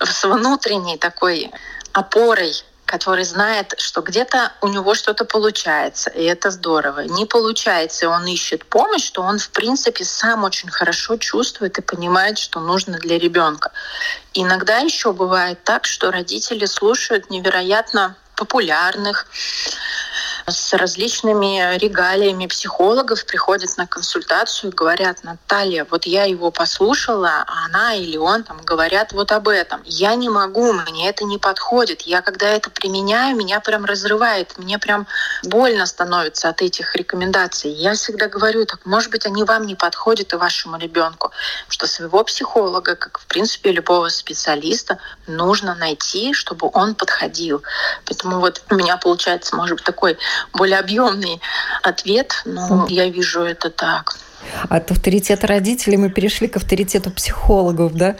с 0.00 0.24
внутренней 0.24 0.96
такой 0.96 1.50
опорой 1.92 2.54
который 2.90 3.24
знает, 3.24 3.74
что 3.78 4.00
где-то 4.00 4.52
у 4.62 4.66
него 4.66 4.94
что-то 4.94 5.24
получается, 5.24 6.10
и 6.10 6.24
это 6.24 6.50
здорово. 6.50 7.00
Не 7.02 7.24
получается, 7.24 8.06
и 8.06 8.08
он 8.08 8.26
ищет 8.26 8.64
помощь, 8.64 9.04
что 9.04 9.22
он, 9.22 9.38
в 9.38 9.50
принципе, 9.50 10.04
сам 10.04 10.42
очень 10.42 10.68
хорошо 10.68 11.16
чувствует 11.16 11.78
и 11.78 11.82
понимает, 11.82 12.36
что 12.36 12.58
нужно 12.58 12.98
для 12.98 13.16
ребенка. 13.16 13.70
Иногда 14.34 14.78
еще 14.78 15.12
бывает 15.12 15.62
так, 15.62 15.86
что 15.86 16.10
родители 16.10 16.66
слушают 16.66 17.30
невероятно 17.30 18.16
популярных, 18.34 19.26
с 20.46 20.72
различными 20.74 21.76
регалиями 21.76 22.46
психологов 22.46 23.24
приходят 23.26 23.76
на 23.76 23.86
консультацию 23.86 24.72
говорят, 24.72 25.22
Наталья, 25.24 25.86
вот 25.90 26.06
я 26.06 26.24
его 26.24 26.50
послушала, 26.50 27.44
а 27.46 27.66
она 27.66 27.94
или 27.94 28.16
он 28.16 28.44
там 28.44 28.60
говорят 28.62 29.12
вот 29.12 29.32
об 29.32 29.48
этом. 29.48 29.82
Я 29.84 30.14
не 30.14 30.28
могу, 30.28 30.72
мне 30.72 31.08
это 31.08 31.24
не 31.24 31.38
подходит. 31.38 32.02
Я 32.02 32.22
когда 32.22 32.48
это 32.48 32.70
применяю, 32.70 33.36
меня 33.36 33.60
прям 33.60 33.84
разрывает, 33.84 34.56
мне 34.58 34.78
прям 34.78 35.06
больно 35.44 35.86
становится 35.86 36.48
от 36.48 36.62
этих 36.62 36.96
рекомендаций. 36.96 37.70
Я 37.70 37.94
всегда 37.94 38.28
говорю, 38.28 38.64
так 38.64 38.86
может 38.86 39.10
быть 39.10 39.26
они 39.26 39.44
вам 39.44 39.66
не 39.66 39.74
подходят 39.74 40.32
и 40.32 40.36
вашему 40.36 40.78
ребенку, 40.78 41.30
что 41.68 41.86
своего 41.86 42.24
психолога, 42.24 42.96
как 42.96 43.18
в 43.18 43.26
принципе 43.26 43.72
любого 43.72 44.08
специалиста, 44.08 44.98
нужно 45.26 45.74
найти, 45.74 46.32
чтобы 46.32 46.70
он 46.72 46.94
подходил. 46.94 47.62
Поэтому 48.06 48.40
вот 48.40 48.62
у 48.70 48.74
меня 48.74 48.96
получается, 48.96 49.56
может 49.56 49.76
быть, 49.76 49.84
такой 49.84 50.18
более 50.52 50.78
объемный 50.78 51.40
ответ, 51.82 52.42
но 52.44 52.86
я 52.88 53.08
вижу 53.08 53.42
это 53.42 53.70
так. 53.70 54.16
От 54.68 54.90
авторитета 54.90 55.46
родителей 55.46 55.96
мы 55.96 56.10
перешли 56.10 56.48
к 56.48 56.56
авторитету 56.56 57.10
психологов, 57.10 57.94
да? 57.94 58.16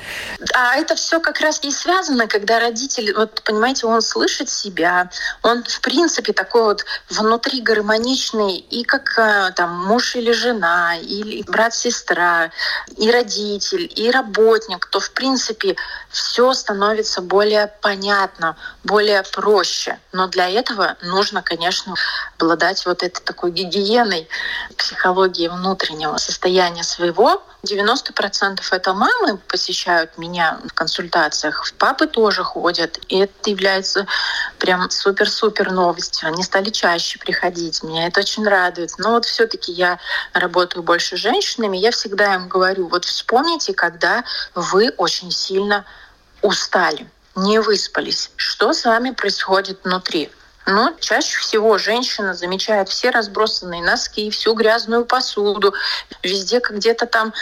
А 0.55 0.77
это 0.77 0.95
все 0.95 1.21
как 1.21 1.41
раз 1.41 1.61
и 1.63 1.71
связано, 1.71 2.27
когда 2.27 2.61
родитель, 2.61 3.15
вот 3.15 3.43
понимаете, 3.45 3.87
он 3.87 4.03
слышит 4.03 4.49
себя, 4.49 5.11
он 5.43 5.65
в 5.65 5.81
принципе 5.81 6.33
такой 6.33 6.63
вот 6.65 6.85
внутри 7.09 7.61
гармоничный, 7.61 8.57
и 8.57 8.85
как 8.85 9.19
э, 9.19 9.53
там 9.57 9.87
муж 9.87 10.17
или 10.17 10.33
жена, 10.33 10.97
или 10.97 11.43
брат-сестра, 11.43 12.51
и 12.97 13.11
родитель, 13.11 13.91
и 13.95 14.11
работник, 14.11 14.87
то 14.87 15.01
в 15.01 15.11
принципе 15.13 15.77
все 16.11 16.53
становится 16.55 17.21
более 17.21 17.73
понятно, 17.81 18.57
более 18.85 19.23
проще. 19.23 19.99
Но 20.13 20.27
для 20.27 20.49
этого 20.49 20.97
нужно, 21.03 21.43
конечно, 21.43 21.95
обладать 22.39 22.85
вот 22.87 23.03
этой 23.03 23.23
такой 23.23 23.53
гигиеной 23.53 24.29
психологии 24.77 25.49
внутреннего 25.49 26.10
состояния 26.19 26.83
своего. 26.83 27.43
90% 27.65 28.61
это 28.71 28.95
мамы 28.95 29.37
посещают 29.37 30.17
меня 30.17 30.61
в 30.65 30.73
консультациях, 30.73 31.73
папы 31.79 32.07
тоже 32.07 32.43
ходят, 32.43 32.99
и 33.09 33.19
это 33.19 33.51
является 33.51 34.07
прям 34.59 34.89
супер-супер 34.89 35.71
новостью. 35.71 36.29
Они 36.29 36.43
стали 36.43 36.71
чаще 36.71 37.19
приходить, 37.19 37.83
меня 37.83 38.07
это 38.07 38.21
очень 38.21 38.47
радует. 38.47 38.93
Но 38.99 39.13
вот 39.13 39.27
все-таки 39.27 39.73
я 39.73 39.99
работаю 40.33 40.83
больше 40.83 41.17
с 41.17 41.21
женщинами, 41.21 41.77
я 41.77 41.91
всегда 41.91 42.35
им 42.35 42.49
говорю, 42.49 42.89
вот 42.89 43.05
вспомните, 43.05 43.75
когда 43.75 44.25
вы 44.55 44.91
очень 44.97 45.31
сильно 45.31 45.85
устали, 46.43 47.11
не 47.35 47.61
выспались, 47.61 48.31
что 48.37 48.73
с 48.73 48.85
вами 48.85 49.11
происходит 49.11 49.81
внутри. 49.85 50.31
Но 50.71 50.93
чаще 51.01 51.39
всего 51.41 51.79
женщина 51.79 52.33
замечает 52.33 52.89
все 52.89 53.11
разбросанные 53.11 53.83
носки, 53.83 54.31
всю 54.31 54.55
грязную 54.55 55.05
посуду, 55.05 55.75
везде 56.23 56.61
где-то 56.61 57.07
там 57.07 57.35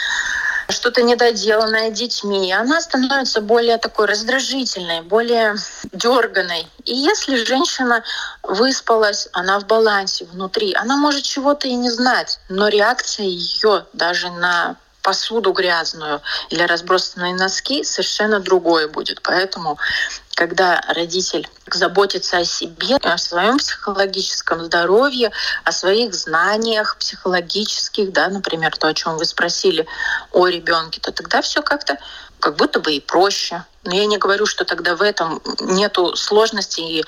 что-то 0.67 1.03
недоделанное 1.03 1.91
детьми, 1.91 2.49
и 2.49 2.51
она 2.51 2.81
становится 2.81 3.41
более 3.41 3.77
такой 3.77 4.07
раздражительной, 4.07 5.01
более 5.01 5.55
дерганой. 5.93 6.67
И 6.85 6.95
если 6.95 7.43
женщина 7.43 8.03
выспалась, 8.41 9.27
она 9.31 9.59
в 9.59 9.67
балансе 9.67 10.25
внутри, 10.25 10.73
она 10.73 10.97
может 10.97 11.23
чего-то 11.23 11.67
и 11.67 11.75
не 11.75 11.91
знать, 11.91 12.39
но 12.49 12.67
реакция 12.67 13.27
ее 13.27 13.85
даже 13.93 14.31
на 14.31 14.75
посуду 15.01 15.53
грязную 15.53 16.21
или 16.49 16.63
разбросанные 16.63 17.33
носки 17.33 17.83
совершенно 17.83 18.39
другое 18.39 18.87
будет. 18.87 19.21
Поэтому 19.21 19.77
когда 20.39 20.81
родитель 20.87 21.49
заботится 21.69 22.37
о 22.37 22.45
себе, 22.45 22.95
о 23.03 23.17
своем 23.17 23.57
психологическом 23.57 24.63
здоровье, 24.63 25.33
о 25.65 25.73
своих 25.73 26.13
знаниях 26.13 26.95
психологических, 26.95 28.13
да, 28.13 28.29
например, 28.29 28.73
то, 28.77 28.87
о 28.87 28.93
чем 28.93 29.17
вы 29.17 29.25
спросили 29.25 29.85
о 30.31 30.47
ребенке, 30.47 31.01
то 31.01 31.11
тогда 31.11 31.41
все 31.41 31.61
как-то 31.61 31.97
как 32.39 32.55
будто 32.55 32.79
бы 32.79 32.93
и 32.93 33.01
проще. 33.01 33.65
Но 33.83 33.95
я 33.95 34.05
не 34.05 34.17
говорю, 34.17 34.45
что 34.45 34.65
тогда 34.65 34.95
в 34.95 35.01
этом 35.01 35.41
нету 35.61 36.15
сложности 36.15 36.81
и 36.81 37.05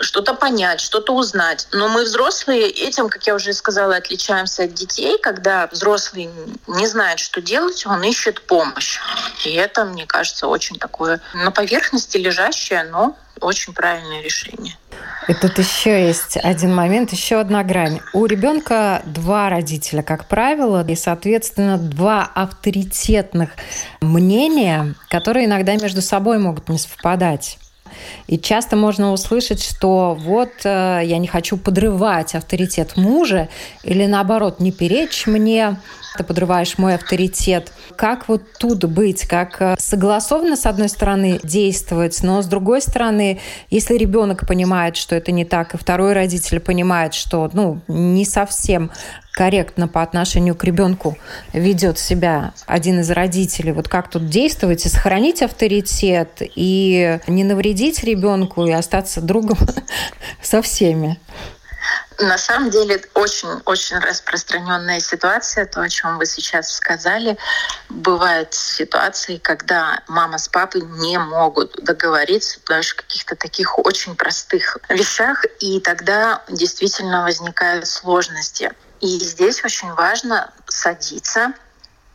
что-то 0.00 0.34
понять, 0.34 0.80
что-то 0.80 1.14
узнать. 1.14 1.66
Но 1.72 1.88
мы 1.88 2.04
взрослые 2.04 2.68
этим, 2.68 3.08
как 3.08 3.26
я 3.26 3.34
уже 3.34 3.54
сказала, 3.54 3.96
отличаемся 3.96 4.64
от 4.64 4.74
детей, 4.74 5.18
когда 5.18 5.66
взрослый 5.72 6.28
не 6.66 6.86
знает, 6.86 7.20
что 7.20 7.40
делать, 7.40 7.86
он 7.86 8.02
ищет 8.02 8.42
помощь. 8.42 9.00
И 9.46 9.52
это, 9.54 9.84
мне 9.84 10.06
кажется, 10.06 10.46
очень 10.46 10.78
такое 10.78 11.20
на 11.32 11.50
поверхности 11.50 12.18
лежащее, 12.18 12.53
но 12.84 13.16
очень 13.40 13.72
правильное 13.72 14.22
решение. 14.22 14.76
И 15.28 15.34
тут 15.34 15.58
еще 15.58 16.06
есть 16.06 16.36
один 16.36 16.74
момент, 16.74 17.12
еще 17.12 17.40
одна 17.40 17.64
грань. 17.64 18.00
У 18.12 18.26
ребенка 18.26 19.02
два 19.06 19.48
родителя, 19.48 20.02
как 20.02 20.26
правило, 20.26 20.86
и, 20.86 20.94
соответственно, 20.94 21.78
два 21.78 22.30
авторитетных 22.34 23.50
мнения, 24.00 24.94
которые 25.08 25.46
иногда 25.46 25.74
между 25.76 26.02
собой 26.02 26.38
могут 26.38 26.68
не 26.68 26.78
совпадать. 26.78 27.58
И 28.26 28.38
часто 28.38 28.76
можно 28.76 29.12
услышать, 29.12 29.62
что 29.62 30.16
вот 30.18 30.50
э, 30.64 31.02
я 31.04 31.18
не 31.18 31.26
хочу 31.26 31.56
подрывать 31.56 32.34
авторитет 32.34 32.96
мужа 32.96 33.48
или 33.82 34.06
наоборот 34.06 34.60
не 34.60 34.72
перечь 34.72 35.26
мне, 35.26 35.78
ты 36.16 36.24
подрываешь 36.24 36.78
мой 36.78 36.94
авторитет. 36.94 37.72
Как 37.96 38.28
вот 38.28 38.42
тут 38.58 38.84
быть? 38.84 39.26
Как 39.26 39.60
э, 39.60 39.76
согласованно, 39.78 40.56
с 40.56 40.66
одной 40.66 40.88
стороны, 40.88 41.40
действовать, 41.42 42.22
но 42.22 42.40
с 42.40 42.46
другой 42.46 42.80
стороны, 42.80 43.40
если 43.70 43.96
ребенок 43.96 44.46
понимает, 44.46 44.96
что 44.96 45.16
это 45.16 45.32
не 45.32 45.44
так, 45.44 45.74
и 45.74 45.78
второй 45.78 46.12
родитель 46.12 46.60
понимает, 46.60 47.14
что 47.14 47.50
ну, 47.52 47.80
не 47.88 48.24
совсем 48.24 48.90
корректно 49.34 49.88
по 49.88 50.00
отношению 50.02 50.54
к 50.54 50.64
ребенку 50.64 51.18
ведет 51.52 51.98
себя 51.98 52.54
один 52.66 53.00
из 53.00 53.10
родителей, 53.10 53.72
вот 53.72 53.88
как 53.88 54.08
тут 54.08 54.28
действовать 54.28 54.86
и 54.86 54.88
сохранить 54.88 55.42
авторитет, 55.42 56.38
и 56.40 57.18
не 57.26 57.44
навредить 57.44 58.04
ребенку, 58.04 58.64
и 58.64 58.70
остаться 58.70 59.20
другом 59.20 59.58
со 60.42 60.62
всеми? 60.62 61.18
На 62.20 62.38
самом 62.38 62.70
деле 62.70 63.02
очень-очень 63.14 63.98
распространенная 63.98 65.00
ситуация, 65.00 65.66
то, 65.66 65.82
о 65.82 65.88
чем 65.88 66.18
вы 66.18 66.26
сейчас 66.26 66.72
сказали. 66.72 67.36
Бывают 67.88 68.54
ситуации, 68.54 69.38
когда 69.38 70.00
мама 70.06 70.38
с 70.38 70.48
папой 70.48 70.82
не 70.82 71.18
могут 71.18 71.74
договориться 71.82 72.60
даже 72.68 72.90
в 72.90 72.96
каких-то 72.96 73.34
таких 73.34 73.78
очень 73.78 74.14
простых 74.14 74.78
вещах, 74.88 75.44
и 75.58 75.80
тогда 75.80 76.42
действительно 76.48 77.24
возникают 77.24 77.88
сложности. 77.88 78.70
И 79.04 79.18
здесь 79.18 79.62
очень 79.62 79.92
важно 79.92 80.50
садиться 80.66 81.52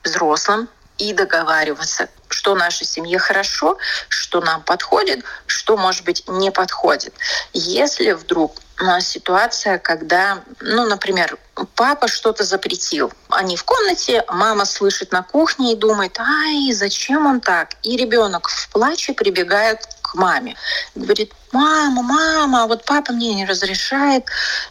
взрослым 0.04 0.68
и 0.98 1.14
договариваться, 1.14 2.10
что 2.30 2.56
нашей 2.56 2.88
семье 2.88 3.20
хорошо, 3.20 3.78
что 4.08 4.42
нам 4.42 4.64
подходит, 4.64 5.24
что, 5.46 5.78
может 5.78 6.04
быть, 6.04 6.24
не 6.28 6.50
подходит. 6.50 7.14
Если 7.54 8.14
вдруг 8.14 8.56
ситуация, 9.02 9.78
когда, 9.78 10.44
ну, 10.62 10.88
например, 10.88 11.38
папа 11.76 12.08
что-то 12.08 12.44
запретил. 12.44 13.14
Они 13.30 13.56
в 13.56 13.64
комнате, 13.66 14.24
мама 14.28 14.66
слышит 14.66 15.12
на 15.12 15.22
кухне 15.22 15.74
и 15.74 15.76
думает, 15.76 16.18
ай, 16.20 16.72
зачем 16.74 17.28
он 17.28 17.40
так? 17.40 17.76
И 17.84 17.98
ребенок 17.98 18.50
в 18.50 18.70
плаче 18.70 19.14
прибегает 19.14 19.86
к 20.02 20.16
маме. 20.16 20.56
Говорит, 20.96 21.34
мама, 21.52 22.02
мама, 22.02 22.68
вот 22.68 22.86
папа 22.86 23.12
мне 23.12 23.34
не 23.34 23.46
разрешает. 23.46 24.26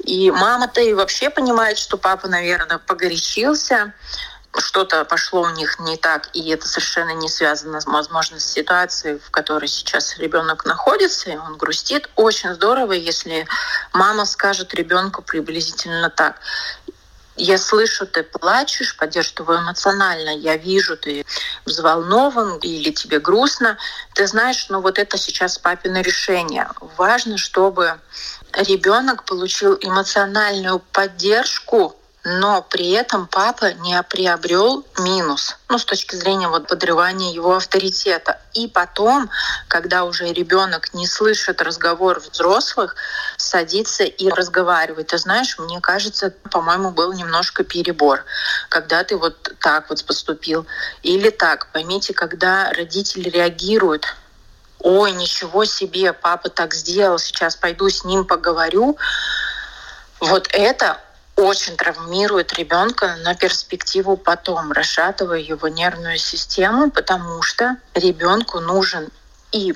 И 0.05 0.31
мама-то 0.31 0.81
и 0.81 0.95
вообще 0.95 1.31
понимает, 1.31 1.79
что 1.79 1.97
папа, 1.97 2.29
наверное, 2.29 2.79
погорячился 2.79 3.93
что-то 4.57 5.05
пошло 5.05 5.43
у 5.43 5.51
них 5.51 5.79
не 5.79 5.97
так, 5.97 6.31
и 6.33 6.51
это 6.51 6.67
совершенно 6.67 7.11
не 7.11 7.29
связано, 7.29 7.81
возможно, 7.87 8.41
с 8.41 8.45
ситуацией, 8.45 9.19
в 9.19 9.31
которой 9.31 9.69
сейчас 9.69 10.19
ребенок 10.19 10.65
находится, 10.65 11.31
и 11.31 11.37
он 11.37 11.57
грустит. 11.57 12.09
Очень 12.17 12.55
здорово, 12.55 12.93
если 12.93 13.47
мама 13.93 14.25
скажет 14.25 14.75
ребенку 14.75 15.23
приблизительно 15.23 16.11
так. 16.11 16.41
Я 17.39 17.57
слышу, 17.57 18.05
ты 18.05 18.25
плачешь, 18.25 18.97
поддерживаю 18.97 19.61
эмоционально, 19.61 20.31
я 20.31 20.57
вижу, 20.57 20.97
ты 20.97 21.25
взволнован 21.65 22.59
или 22.59 22.91
тебе 22.91 23.21
грустно. 23.21 23.79
Ты 24.15 24.27
знаешь, 24.27 24.67
ну 24.69 24.81
вот 24.81 24.99
это 24.99 25.17
сейчас 25.17 25.57
папино 25.57 26.03
решение. 26.03 26.69
Важно, 26.97 27.39
чтобы 27.39 28.01
ребенок 28.53 29.25
получил 29.25 29.79
эмоциональную 29.81 30.81
поддержку 30.81 31.95
но 32.25 32.63
при 32.63 32.91
этом 32.91 33.27
папа 33.27 33.73
не 33.75 34.03
приобрел 34.03 34.85
минус, 34.99 35.57
ну, 35.69 35.79
с 35.79 35.85
точки 35.85 36.17
зрения 36.17 36.49
вот 36.49 36.67
подрывания 36.67 37.33
его 37.33 37.57
авторитета. 37.57 38.41
И 38.55 38.67
потом, 38.67 39.31
когда 39.69 40.05
уже 40.05 40.33
ребенок 40.33 40.93
не 40.95 41.07
слышит 41.07 41.63
разговор 41.63 42.21
взрослых, 42.21 42.97
садится 43.37 44.05
и 44.05 44.29
разговаривает. 44.31 45.09
Ты 45.09 45.19
знаешь, 45.19 45.59
мне 45.59 45.81
кажется, 45.81 46.35
по-моему, 46.51 46.91
был 46.91 47.13
немножко 47.13 47.63
перебор, 47.63 48.25
когда 48.69 49.05
ты 49.05 49.17
вот 49.17 49.55
так 49.61 49.89
вот 49.89 50.05
поступил. 50.05 50.67
Или 51.03 51.31
так, 51.31 51.69
поймите, 51.73 52.15
когда 52.15 52.73
родители 52.73 53.29
реагируют 53.29 54.07
ой, 54.81 55.11
ничего 55.13 55.65
себе, 55.65 56.13
папа 56.13 56.51
так 56.51 56.73
сделал, 56.73 57.19
сейчас 57.19 57.57
пойду 57.57 57.89
с 57.89 58.05
ним 58.05 58.25
поговорю. 58.25 58.97
Вот 60.21 60.49
это 60.53 61.01
очень 61.39 61.77
травмирует 61.77 62.53
ребенка 62.55 63.17
на 63.23 63.35
перспективу 63.35 64.17
потом, 64.17 64.73
расшатывая 64.73 65.39
его 65.39 65.69
нервную 65.69 66.19
систему, 66.19 66.91
потому 66.91 67.43
что 67.43 67.77
ребенку 67.95 68.59
нужен 68.59 69.09
и 69.53 69.73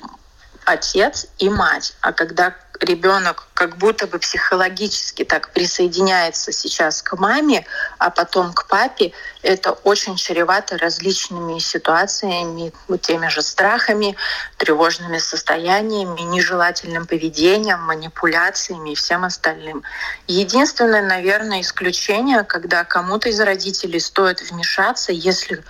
отец 0.65 1.27
и 1.37 1.49
мать. 1.49 1.95
А 2.01 2.11
когда 2.13 2.55
ребенок 2.79 3.47
как 3.53 3.77
будто 3.77 4.07
бы 4.07 4.19
психологически 4.19 5.23
так 5.23 5.49
присоединяется 5.49 6.51
сейчас 6.51 7.01
к 7.01 7.15
маме, 7.17 7.65
а 7.97 8.09
потом 8.09 8.53
к 8.53 8.67
папе, 8.67 9.13
это 9.41 9.71
очень 9.71 10.15
чревато 10.15 10.77
различными 10.77 11.59
ситуациями, 11.59 12.73
вот 12.87 13.01
теми 13.01 13.27
же 13.27 13.41
страхами, 13.41 14.15
тревожными 14.57 15.17
состояниями, 15.17 16.21
нежелательным 16.21 17.05
поведением, 17.05 17.81
манипуляциями 17.81 18.91
и 18.91 18.95
всем 18.95 19.23
остальным. 19.23 19.83
Единственное, 20.27 21.01
наверное, 21.01 21.61
исключение, 21.61 22.43
когда 22.43 22.83
кому-то 22.83 23.29
из 23.29 23.39
родителей 23.39 23.99
стоит 23.99 24.41
вмешаться, 24.41 25.11
если, 25.11 25.63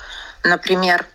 например, 0.44 1.06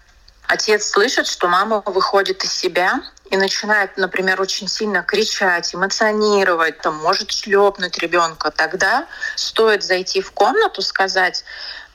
отец 0.46 0.90
слышит, 0.90 1.26
что 1.26 1.48
мама 1.48 1.82
выходит 1.84 2.42
из 2.44 2.52
себя, 2.52 3.00
и 3.30 3.36
начинает, 3.36 3.96
например, 3.96 4.40
очень 4.40 4.68
сильно 4.68 5.02
кричать, 5.02 5.74
эмоционировать, 5.74 6.80
там, 6.80 6.96
может 6.96 7.30
шлепнуть 7.30 7.98
ребенка, 7.98 8.50
тогда 8.50 9.06
стоит 9.36 9.82
зайти 9.82 10.20
в 10.20 10.32
комнату, 10.32 10.82
сказать, 10.82 11.44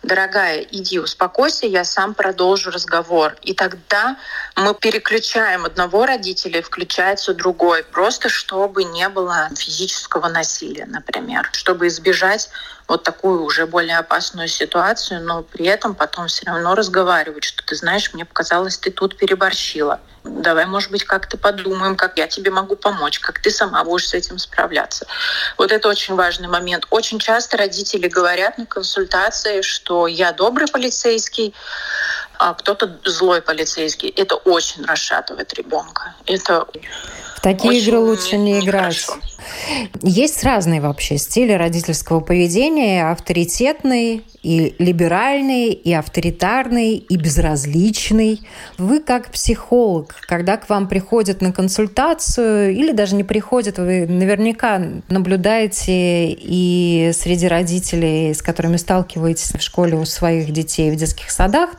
дорогая, 0.04 0.60
иди, 0.60 1.00
успокойся, 1.00 1.66
я 1.66 1.84
сам 1.84 2.14
продолжу 2.14 2.70
разговор. 2.70 3.36
И 3.42 3.54
тогда 3.54 4.18
мы 4.56 4.76
переключаем 4.76 5.66
одного 5.66 6.06
родителя, 6.06 6.60
и 6.60 6.62
включается 6.62 7.34
другой, 7.34 7.84
просто 7.84 8.30
чтобы 8.30 8.84
не 8.84 9.10
было 9.10 9.50
физического 9.56 10.28
насилия, 10.28 10.86
например, 10.86 11.50
чтобы 11.54 11.88
избежать 11.88 12.50
вот 12.88 13.04
такую 13.04 13.44
уже 13.44 13.66
более 13.66 13.98
опасную 13.98 14.48
ситуацию, 14.48 15.22
но 15.22 15.44
при 15.44 15.66
этом 15.66 15.96
потом 15.96 16.28
все 16.28 16.46
равно 16.46 16.76
разговаривать, 16.76 17.44
что 17.44 17.64
ты 17.64 17.76
знаешь, 17.76 18.14
мне 18.14 18.26
показалось, 18.26 18.78
ты 18.78 18.92
тут 18.92 19.18
переборщила. 19.18 20.00
Давай, 20.24 20.66
может 20.66 20.90
быть, 20.90 21.04
как-то 21.04 21.38
подумаем, 21.38 21.98
как 21.98 22.18
я 22.18 22.28
тебе 22.28 22.50
могу 22.50 22.78
помочь, 22.78 23.20
как 23.20 23.40
ты 23.40 23.52
сама 23.52 23.84
будешь 23.84 24.08
с 24.08 24.14
этим 24.14 24.38
справляться. 24.38 25.06
Вот 25.58 25.72
это 25.72 25.90
очень 25.90 26.16
важный 26.16 26.48
момент. 26.48 26.88
Очень 26.92 27.20
часто 27.20 27.58
родители 27.58 28.08
говорят 28.08 28.58
на 28.58 28.66
консультации, 28.66 29.62
что 29.62 30.08
я 30.08 30.32
добрый 30.32 30.68
полицейский, 30.68 31.54
а 32.44 32.54
кто-то 32.54 33.00
злой 33.06 33.42
полицейский. 33.42 34.10
Это 34.10 34.36
очень 34.36 34.84
расшатывает 34.84 35.54
ребенка. 35.54 36.14
Это 36.26 36.68
такие 37.42 37.80
игры 37.80 38.00
лучше 38.00 38.36
не 38.36 38.60
играть. 38.60 39.02
Хорошо. 39.02 39.14
Есть 40.02 40.44
разные 40.44 40.82
вообще 40.82 41.18
стили 41.18 41.54
родительского 41.54 42.20
поведения, 42.20 43.10
авторитетный, 43.10 44.26
и 44.42 44.76
либеральный, 44.78 45.72
и 45.72 45.94
авторитарный, 45.94 46.96
и 46.96 47.16
безразличный. 47.16 48.42
Вы 48.78 49.00
как 49.00 49.32
психолог, 49.32 50.16
когда 50.28 50.58
к 50.58 50.70
вам 50.70 50.90
приходят 50.90 51.42
на 51.42 51.54
консультацию, 51.54 52.74
или 52.74 52.92
даже 52.92 53.16
не 53.16 53.24
приходят, 53.24 53.78
вы 53.78 54.06
наверняка 54.06 54.82
наблюдаете 55.08 56.30
и 56.30 57.12
среди 57.14 57.48
родителей, 57.48 58.34
с 58.34 58.42
которыми 58.42 58.76
сталкиваетесь 58.76 59.54
в 59.54 59.62
школе 59.62 59.96
у 59.96 60.04
своих 60.06 60.52
детей 60.52 60.92
в 60.92 60.98
детских 60.98 61.32
садах, 61.32 61.70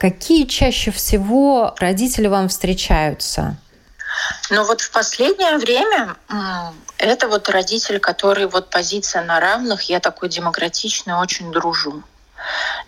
какие 0.00 0.46
чаще 0.46 0.90
всего 0.90 1.74
родители 1.78 2.26
вам 2.26 2.48
встречаются? 2.48 3.56
Но 4.50 4.64
вот 4.64 4.80
в 4.80 4.90
последнее 4.90 5.58
время 5.58 6.16
это 6.98 7.28
вот 7.28 7.48
родитель, 7.48 8.00
который 8.00 8.46
вот 8.46 8.70
позиция 8.70 9.22
на 9.22 9.38
равных, 9.38 9.82
я 9.82 10.00
такой 10.00 10.28
демократичный, 10.28 11.14
очень 11.14 11.52
дружу. 11.52 12.02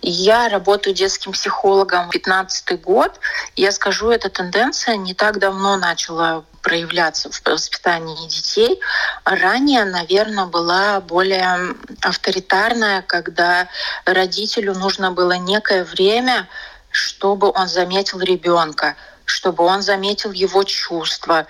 Я 0.01 0.49
работаю 0.49 0.95
детским 0.95 1.33
психологом 1.33 2.09
15 2.09 2.81
год. 2.81 3.21
Я 3.55 3.71
скажу, 3.71 4.11
эта 4.11 4.31
тенденция 4.31 4.97
не 4.97 5.13
так 5.15 5.39
давно 5.39 5.77
начала 5.77 6.45
проявляться 6.63 7.31
в 7.31 7.43
воспитании 7.47 8.29
детей. 8.29 8.81
Ранее, 9.25 9.85
наверное, 9.85 10.47
была 10.47 11.01
более 11.01 11.75
авторитарная, 12.01 13.03
когда 13.03 13.69
родителю 14.07 14.75
нужно 14.75 15.13
было 15.13 15.33
некое 15.33 15.85
время, 15.85 16.49
чтобы 16.93 17.51
он 17.51 17.69
заметил 17.69 18.21
ребенка 18.21 18.97
чтобы 19.25 19.65
он 19.65 19.83
заметил 19.83 20.33
его 20.33 20.65
чувства, 20.65 21.47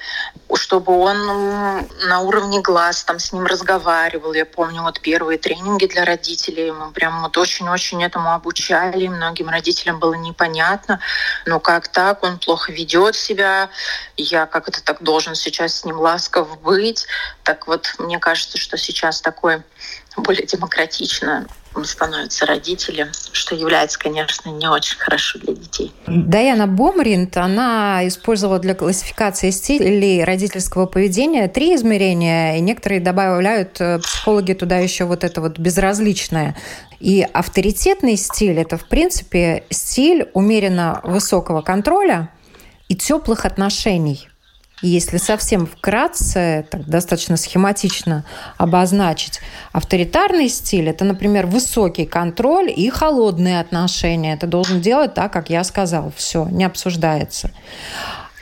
чтобы 0.54 0.96
он 0.98 1.86
на 2.06 2.20
уровне 2.20 2.60
глаз 2.60 3.04
там 3.04 3.18
с 3.18 3.32
ним 3.32 3.46
разговаривал. 3.46 4.32
Я 4.34 4.44
помню 4.46 4.82
вот 4.82 5.00
первые 5.00 5.38
тренинги 5.38 5.86
для 5.86 6.04
родителей, 6.04 6.70
мы 6.70 6.92
прям 6.92 7.22
вот 7.22 7.36
очень-очень 7.36 8.02
этому 8.04 8.32
обучали. 8.32 9.08
Многим 9.08 9.48
родителям 9.48 9.98
было 9.98 10.14
непонятно, 10.14 11.00
ну 11.46 11.60
как 11.60 11.88
так, 11.88 12.22
он 12.22 12.38
плохо 12.38 12.72
ведет 12.72 13.16
себя, 13.16 13.70
я 14.16 14.46
как 14.46 14.68
это 14.68 14.82
так 14.82 15.02
должен 15.02 15.34
сейчас 15.34 15.80
с 15.80 15.84
ним 15.84 15.98
ласков 15.98 16.60
быть. 16.60 17.06
Так 17.42 17.66
вот, 17.66 17.94
мне 17.98 18.18
кажется, 18.18 18.58
что 18.58 18.76
сейчас 18.76 19.20
такой 19.20 19.62
более 20.16 20.46
демократично 20.46 21.46
становятся 21.84 22.46
родители, 22.46 23.10
что 23.32 23.54
является, 23.54 23.98
конечно, 23.98 24.50
не 24.50 24.68
очень 24.68 24.98
хорошо 24.98 25.38
для 25.38 25.54
детей. 25.54 25.92
Даяна 26.06 26.66
Бомринт, 26.66 27.36
она 27.36 28.06
использовала 28.06 28.58
для 28.58 28.74
классификации 28.74 29.50
стилей 29.50 30.24
родительского 30.24 30.86
поведения 30.86 31.48
три 31.48 31.74
измерения, 31.74 32.56
и 32.56 32.60
некоторые 32.60 33.00
добавляют 33.00 33.80
э, 33.80 33.98
психологи 33.98 34.52
туда 34.52 34.78
еще 34.78 35.04
вот 35.04 35.24
это 35.24 35.40
вот 35.40 35.58
безразличное. 35.58 36.56
И 37.00 37.22
авторитетный 37.22 38.16
стиль– 38.16 38.58
это, 38.60 38.76
в 38.76 38.86
принципе, 38.86 39.64
стиль 39.70 40.28
умеренно 40.34 41.00
высокого 41.02 41.62
контроля 41.62 42.30
и 42.88 42.94
теплых 42.94 43.44
отношений– 43.44 44.28
если 44.82 45.16
совсем 45.16 45.66
вкратце, 45.66 46.66
так 46.70 46.86
достаточно 46.86 47.36
схематично 47.36 48.24
обозначить, 48.58 49.40
авторитарный 49.72 50.48
стиль– 50.48 50.88
это, 50.90 51.04
например, 51.04 51.46
высокий 51.46 52.04
контроль 52.04 52.72
и 52.74 52.90
холодные 52.90 53.60
отношения. 53.60 54.34
Это 54.34 54.46
должен 54.46 54.80
делать 54.80 55.14
так, 55.14 55.32
как 55.32 55.50
я 55.50 55.64
сказал. 55.64 56.12
Все, 56.16 56.46
не 56.46 56.64
обсуждается. 56.64 57.50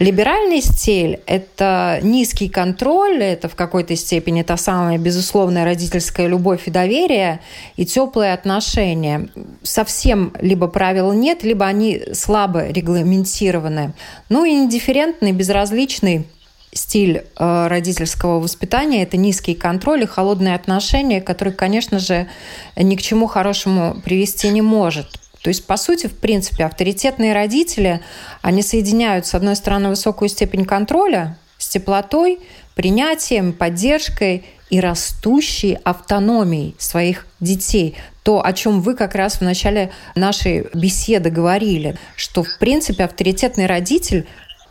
Либеральный 0.01 0.63
стиль– 0.63 1.21
это 1.27 1.99
низкий 2.01 2.49
контроль, 2.49 3.23
это 3.23 3.51
в 3.51 3.55
какой-то 3.55 3.95
степени 3.97 4.43
та 4.43 4.57
самая 4.57 4.97
безусловная 4.97 5.67
родительская 5.67 6.27
любовь 6.27 6.63
и 6.65 6.71
доверие, 6.71 7.41
и 7.77 7.85
теплые 7.85 8.33
отношения. 8.33 9.29
Совсем 9.63 10.33
либо 10.41 10.69
правил 10.69 11.13
нет, 11.13 11.43
либо 11.43 11.67
они 11.67 12.03
слабо 12.15 12.69
регламентированы. 12.69 13.93
Ну 14.31 14.47
и 14.47 14.53
индифферентный, 14.53 15.33
безразличный 15.33 16.27
стиль 16.73 17.19
э, 17.39 17.67
родительского 17.67 18.41
воспитания– 18.41 19.03
это 19.05 19.19
низкий 19.19 19.55
контроль 19.55 20.05
и 20.05 20.07
холодные 20.07 20.55
отношения, 20.55 21.21
которые, 21.21 21.53
конечно 21.53 21.99
же, 21.99 22.27
ни 22.75 22.97
к 22.97 23.03
чему 23.03 23.27
хорошему 23.27 24.01
привести 24.03 24.49
не 24.49 24.63
может. 24.63 25.09
То 25.43 25.49
есть, 25.49 25.67
по 25.67 25.77
сути, 25.77 26.07
в 26.07 26.17
принципе, 26.17 26.65
авторитетные 26.65 27.33
родители, 27.33 28.01
они 28.43 28.63
соединяют, 28.63 29.27
с 29.27 29.35
одной 29.35 29.57
стороны, 29.57 29.89
высокую 29.89 30.29
степень 30.29 30.65
контроля 30.65 31.39
с 31.57 31.69
теплотой, 31.69 32.41
принятием, 32.75 33.53
поддержкой 33.53 34.45
и 34.69 34.81
растущей 34.81 35.79
автономией 35.83 36.77
своих 36.79 37.27
детей. 37.41 37.97
То, 38.23 38.45
о 38.45 38.53
чем 38.53 38.81
вы 38.83 38.95
как 38.95 39.15
раз 39.15 39.37
в 39.37 39.41
начале 39.41 39.91
нашей 40.15 40.67
беседы 40.75 41.31
говорили, 41.31 41.97
что, 42.17 42.43
в 42.43 42.59
принципе, 42.59 43.05
авторитетный 43.05 43.67
родитель 43.67 44.27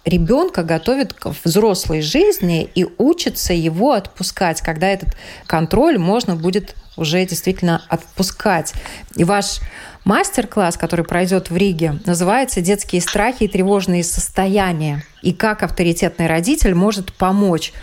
ребенка 0.06 0.64
готовит 0.64 1.14
к 1.14 1.34
взрослой 1.44 2.02
жизни 2.02 2.70
и 2.74 2.86
учится 2.98 3.54
его 3.54 3.92
отпускать, 3.94 4.62
когда 4.62 4.88
этот 4.88 5.16
контроль 5.46 5.98
можно 5.98 6.36
будет 6.36 6.76
уже 7.00 7.26
действительно 7.26 7.82
отпускать. 7.88 8.74
И 9.16 9.24
ваш 9.24 9.60
мастер-класс, 10.06 10.78
который 10.78 11.06
пройдет 11.06 11.50
в 11.50 11.58
Риге, 11.58 12.00
называется 12.06 12.62
«Детские 12.62 13.02
страхи 13.02 13.44
и 13.44 13.48
тревожные 13.48 14.04
состояния» 14.04 15.04
и 15.22 15.34
как 15.34 15.64
авторитетный 15.64 16.28
родитель 16.28 16.74
может 16.76 17.14
помочь. 17.14 17.74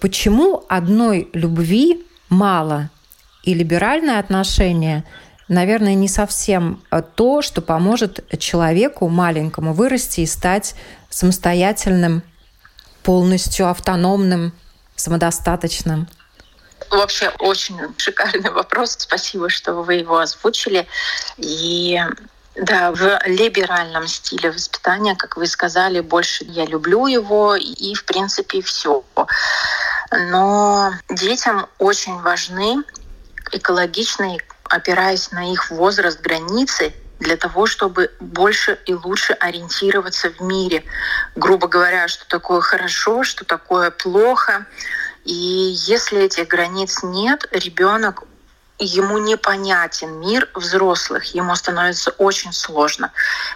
Почему 0.00 0.64
одной 0.68 1.28
любви 1.32 2.04
мало 2.28 2.90
и 3.44 3.54
либеральное 3.54 4.18
отношение– 4.18 5.04
наверное, 5.52 5.94
не 5.94 6.08
совсем 6.08 6.82
то, 7.14 7.42
что 7.42 7.60
поможет 7.60 8.24
человеку 8.38 9.08
маленькому 9.08 9.72
вырасти 9.74 10.22
и 10.22 10.26
стать 10.26 10.74
самостоятельным, 11.10 12.22
полностью 13.02 13.68
автономным, 13.68 14.52
самодостаточным. 14.96 16.08
Вообще 16.92 17.30
очень 17.38 17.78
шикарный 17.96 18.50
вопрос. 18.50 18.96
Спасибо, 18.98 19.48
что 19.48 19.72
вы 19.72 19.94
его 19.94 20.18
озвучили. 20.18 20.86
И 21.38 21.98
да, 22.54 22.92
в 22.92 23.18
либеральном 23.24 24.06
стиле 24.06 24.50
воспитания, 24.50 25.16
как 25.16 25.38
вы 25.38 25.46
сказали, 25.46 26.00
больше 26.00 26.44
я 26.44 26.66
люблю 26.66 27.06
его 27.06 27.56
и, 27.56 27.94
в 27.94 28.04
принципе, 28.04 28.60
все. 28.60 29.02
Но 30.12 30.92
детям 31.08 31.66
очень 31.78 32.20
важны 32.20 32.84
экологичные, 33.52 34.40
опираясь 34.64 35.30
на 35.30 35.50
их 35.50 35.70
возраст, 35.70 36.20
границы, 36.20 36.92
для 37.20 37.36
того, 37.36 37.66
чтобы 37.66 38.10
больше 38.20 38.78
и 38.84 38.94
лучше 38.94 39.32
ориентироваться 39.34 40.30
в 40.30 40.40
мире. 40.40 40.84
Грубо 41.36 41.68
говоря, 41.68 42.08
что 42.08 42.26
такое 42.28 42.60
хорошо, 42.60 43.22
что 43.22 43.44
такое 43.44 43.90
плохо. 43.90 44.66
И 45.24 45.32
если 45.32 46.22
этих 46.22 46.48
границ 46.48 47.02
нет, 47.02 47.46
ребенок 47.52 48.24
ему 48.78 49.18
непонятен 49.18 50.18
мир 50.20 50.48
взрослых, 50.54 51.34
ему 51.34 51.54
становится 51.54 52.10
очень 52.12 52.52
сложно. 52.52 53.12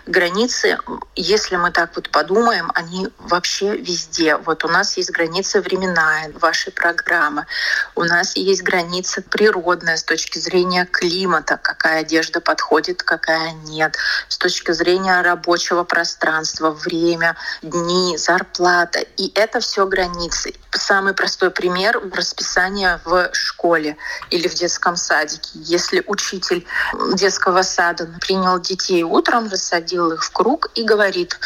Границы, 0.06 0.78
если 1.14 1.56
мы 1.56 1.70
так 1.70 1.90
вот 1.96 2.10
подумаем, 2.10 2.70
они 2.74 3.08
вообще 3.18 3.76
везде. 3.76 4.36
Вот 4.36 4.64
у 4.64 4.68
нас 4.68 4.96
есть 4.96 5.10
граница 5.10 5.60
временная 5.60 6.32
вашей 6.40 6.72
программы, 6.72 7.46
у 7.94 8.04
нас 8.04 8.36
есть 8.36 8.62
граница 8.62 9.22
природная 9.22 9.96
с 9.96 10.04
точки 10.04 10.38
зрения 10.38 10.86
климата, 10.86 11.58
какая 11.60 12.00
одежда 12.00 12.40
подходит, 12.40 13.02
какая 13.02 13.52
нет, 13.52 13.96
с 14.28 14.38
точки 14.38 14.72
зрения 14.72 15.20
рабочего 15.22 15.84
пространства, 15.84 16.70
время, 16.70 17.36
дни, 17.62 18.16
зарплата. 18.16 19.00
И 19.16 19.32
это 19.34 19.60
все 19.60 19.86
границы. 19.86 20.54
Самый 20.70 21.14
простой 21.14 21.50
пример— 21.50 22.00
расписание 22.12 23.00
в 23.04 23.30
школе 23.32 23.96
или 24.30 24.46
в 24.46 24.54
детском 24.54 24.96
садике. 25.06 25.50
Если 25.54 26.02
учитель 26.06 26.66
детского 27.14 27.62
сада 27.62 28.08
принял 28.20 28.58
детей 28.60 29.02
утром, 29.02 29.48
рассадил 29.48 30.12
их 30.12 30.24
в 30.24 30.32
круг 30.32 30.70
и 30.74 30.82
говорит, 30.82 31.38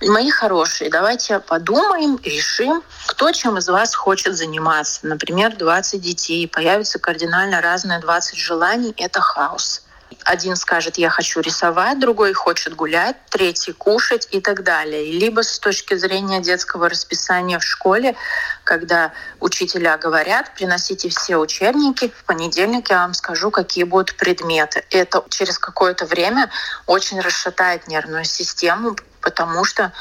мои 0.00 0.30
хорошие, 0.30 0.90
давайте 0.90 1.40
подумаем, 1.40 2.18
решим, 2.22 2.82
кто 3.06 3.32
чем 3.32 3.58
из 3.58 3.68
вас 3.68 3.94
хочет 3.94 4.36
заниматься. 4.36 5.00
Например, 5.06 5.56
20 5.56 6.00
детей, 6.00 6.46
появится 6.46 6.98
кардинально 6.98 7.60
разные 7.60 7.98
20 8.00 8.36
желаний, 8.36 8.94
это 8.96 9.20
хаос 9.20 9.82
один 10.28 10.56
скажет, 10.56 10.98
я 10.98 11.08
хочу 11.08 11.40
рисовать, 11.40 11.98
другой 11.98 12.34
хочет 12.34 12.76
гулять, 12.76 13.16
третий 13.30 13.72
кушать 13.72 14.28
и 14.30 14.42
так 14.42 14.62
далее. 14.62 15.10
Либо 15.10 15.42
с 15.42 15.58
точки 15.58 15.94
зрения 15.94 16.40
детского 16.40 16.90
расписания 16.90 17.58
в 17.58 17.64
школе, 17.64 18.14
когда 18.62 19.12
учителя 19.40 19.96
говорят, 19.96 20.52
приносите 20.54 21.08
все 21.08 21.38
учебники, 21.38 22.12
в 22.14 22.24
понедельник 22.24 22.90
я 22.90 22.98
вам 22.98 23.14
скажу, 23.14 23.50
какие 23.50 23.84
будут 23.84 24.16
предметы. 24.16 24.84
Это 24.90 25.24
через 25.30 25.58
какое-то 25.58 26.04
время 26.04 26.50
очень 26.86 27.20
расшатает 27.20 27.88
нервную 27.88 28.24
систему, 28.24 28.96
потому 29.22 29.64
что 29.64 29.94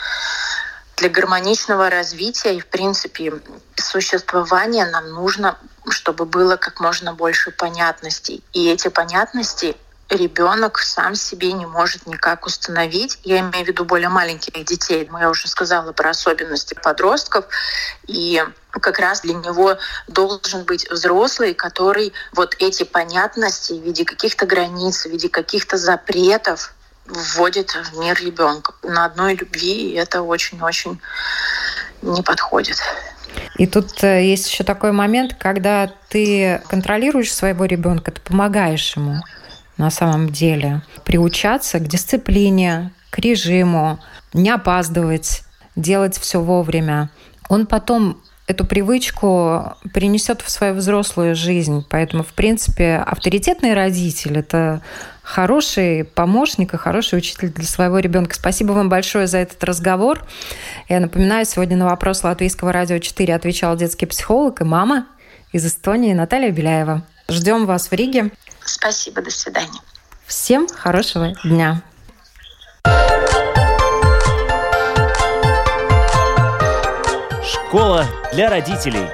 для 0.97 1.07
гармоничного 1.07 1.89
развития 1.89 2.57
и, 2.57 2.59
в 2.59 2.67
принципе, 2.67 3.31
существования 3.75 4.85
нам 4.87 5.09
нужно, 5.09 5.57
чтобы 5.89 6.25
было 6.25 6.57
как 6.57 6.81
можно 6.81 7.13
больше 7.13 7.51
понятностей. 7.51 8.43
И 8.51 8.69
эти 8.69 8.89
понятности 8.89 9.77
ребенок 10.09 10.79
сам 10.79 11.15
себе 11.15 11.51
не 11.53 11.65
может 11.65 12.07
никак 12.07 12.45
установить. 12.45 13.19
Я 13.23 13.39
имею 13.39 13.65
в 13.65 13.67
виду 13.67 13.85
более 13.85 14.09
маленьких 14.09 14.63
детей. 14.65 15.09
Я 15.19 15.29
уже 15.29 15.47
сказала 15.47 15.91
про 15.91 16.11
особенности 16.11 16.75
подростков. 16.81 17.45
И 18.07 18.41
как 18.71 18.99
раз 18.99 19.21
для 19.21 19.33
него 19.33 19.77
должен 20.07 20.63
быть 20.63 20.89
взрослый, 20.89 21.53
который 21.53 22.13
вот 22.33 22.55
эти 22.59 22.83
понятности 22.83 23.73
в 23.73 23.83
виде 23.83 24.05
каких-то 24.05 24.45
границ, 24.45 25.05
в 25.05 25.09
виде 25.09 25.29
каких-то 25.29 25.77
запретов 25.77 26.73
вводит 27.05 27.71
в 27.71 27.99
мир 27.99 28.17
ребенка 28.21 28.73
на 28.83 29.05
одной 29.05 29.35
любви. 29.35 29.91
И 29.91 29.95
это 29.95 30.21
очень-очень 30.21 31.01
не 32.01 32.21
подходит. 32.21 32.77
И 33.57 33.67
тут 33.67 34.03
э, 34.03 34.23
есть 34.23 34.49
еще 34.49 34.63
такой 34.63 34.91
момент, 34.91 35.35
когда 35.39 35.91
ты 36.09 36.61
контролируешь 36.69 37.33
своего 37.33 37.65
ребенка, 37.65 38.11
ты 38.11 38.21
помогаешь 38.21 38.95
ему 38.95 39.21
на 39.77 39.89
самом 39.89 40.29
деле 40.29 40.81
приучаться 41.05 41.79
к 41.79 41.87
дисциплине, 41.87 42.91
к 43.09 43.19
режиму, 43.19 43.99
не 44.33 44.49
опаздывать, 44.49 45.43
делать 45.75 46.17
все 46.17 46.41
вовремя. 46.41 47.09
Он 47.49 47.65
потом 47.65 48.21
эту 48.47 48.65
привычку 48.65 49.73
принесет 49.93 50.41
в 50.41 50.49
свою 50.49 50.73
взрослую 50.73 51.35
жизнь. 51.35 51.85
Поэтому, 51.89 52.23
в 52.23 52.33
принципе, 52.33 53.03
авторитетный 53.05 53.73
родитель– 53.73 54.37
это 54.39 54.81
хороший 55.21 56.05
помощник 56.05 56.73
и 56.73 56.77
хороший 56.77 57.19
учитель 57.19 57.49
для 57.49 57.65
своего 57.65 57.99
ребенка. 57.99 58.35
Спасибо 58.35 58.71
вам 58.71 58.87
большое 58.87 59.27
за 59.27 59.39
этот 59.39 59.61
разговор. 59.65 60.25
Я 60.87 61.01
напоминаю, 61.01 61.45
сегодня 61.45 61.75
на 61.75 61.85
вопрос 61.85 62.23
Латвийского 62.23 62.71
радио 62.71 62.99
4 62.99 63.35
отвечал 63.35 63.75
детский 63.75 64.05
психолог 64.05 64.61
и 64.61 64.63
мама 64.63 65.07
из 65.51 65.65
Эстонии 65.65 66.13
Наталья 66.13 66.51
Беляева. 66.51 67.03
Ждем 67.29 67.65
вас 67.65 67.91
в 67.91 67.93
Риге. 67.93 68.31
Спасибо, 68.67 69.21
до 69.21 69.31
свидания. 69.31 69.79
Всем 70.25 70.67
хорошего 70.67 71.33
дня. 71.43 71.81
Школа 77.43 78.05
для 78.33 78.49
родителей. 78.49 79.07